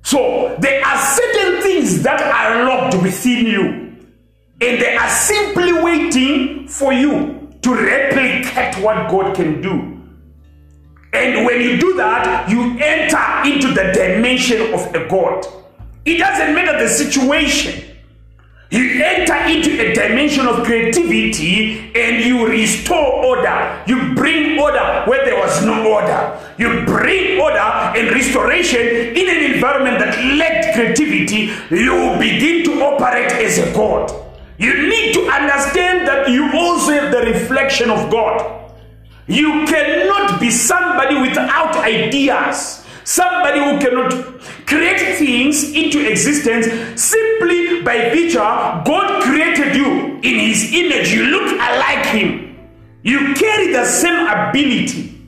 [0.02, 3.62] So there are certain things that are locked within you,
[4.60, 9.98] and they are simply waiting for you to replicate what God can do.
[11.12, 15.44] And when you do that, you enter into the dimension of a God.
[16.04, 17.89] It doesn't matter the situation.
[18.70, 23.82] You enter into a dimension of creativity and you restore order.
[23.88, 26.38] You bring order where there was no order.
[26.56, 31.50] You bring order and restoration in an environment that lacked creativity.
[31.70, 34.14] You begin to operate as a God.
[34.56, 38.72] You need to understand that you also have the reflection of God.
[39.26, 42.79] You cannot be somebody without ideas.
[43.04, 46.66] Somebody who cannot create things into existence
[47.00, 51.12] simply by virtue God created you in his image.
[51.12, 52.56] You look alike him.
[53.02, 55.18] You carry the same ability.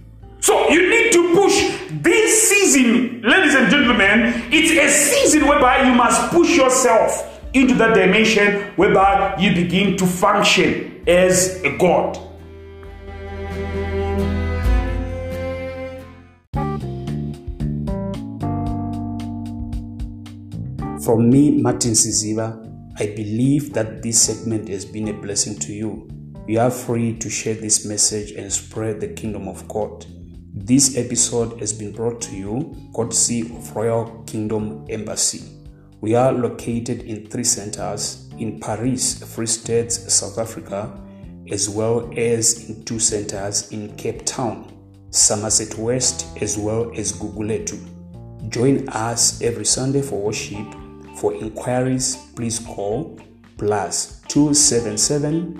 [0.41, 4.49] So you need to push this season, ladies and gentlemen.
[4.51, 10.07] It's a season whereby you must push yourself into that dimension whereby you begin to
[10.07, 12.19] function as a God.
[21.05, 22.65] From me, Martin Siziva,
[23.01, 26.09] I believe that this segment has been a blessing to you.
[26.47, 30.07] You are free to share this message and spread the kingdom of God.
[30.55, 35.43] This episode has been brought to you courtesy of Royal Kingdom Embassy.
[36.01, 40.97] We are located in three centers in Parys, Free State, South Africa,
[41.51, 44.73] as well as in two centers in Cape Town,
[45.11, 47.89] Somerset West, as well as Guguletu.
[48.51, 50.67] Join us every Sunday for worship
[51.23, 53.17] for inquiries, please call
[53.57, 55.55] plus 277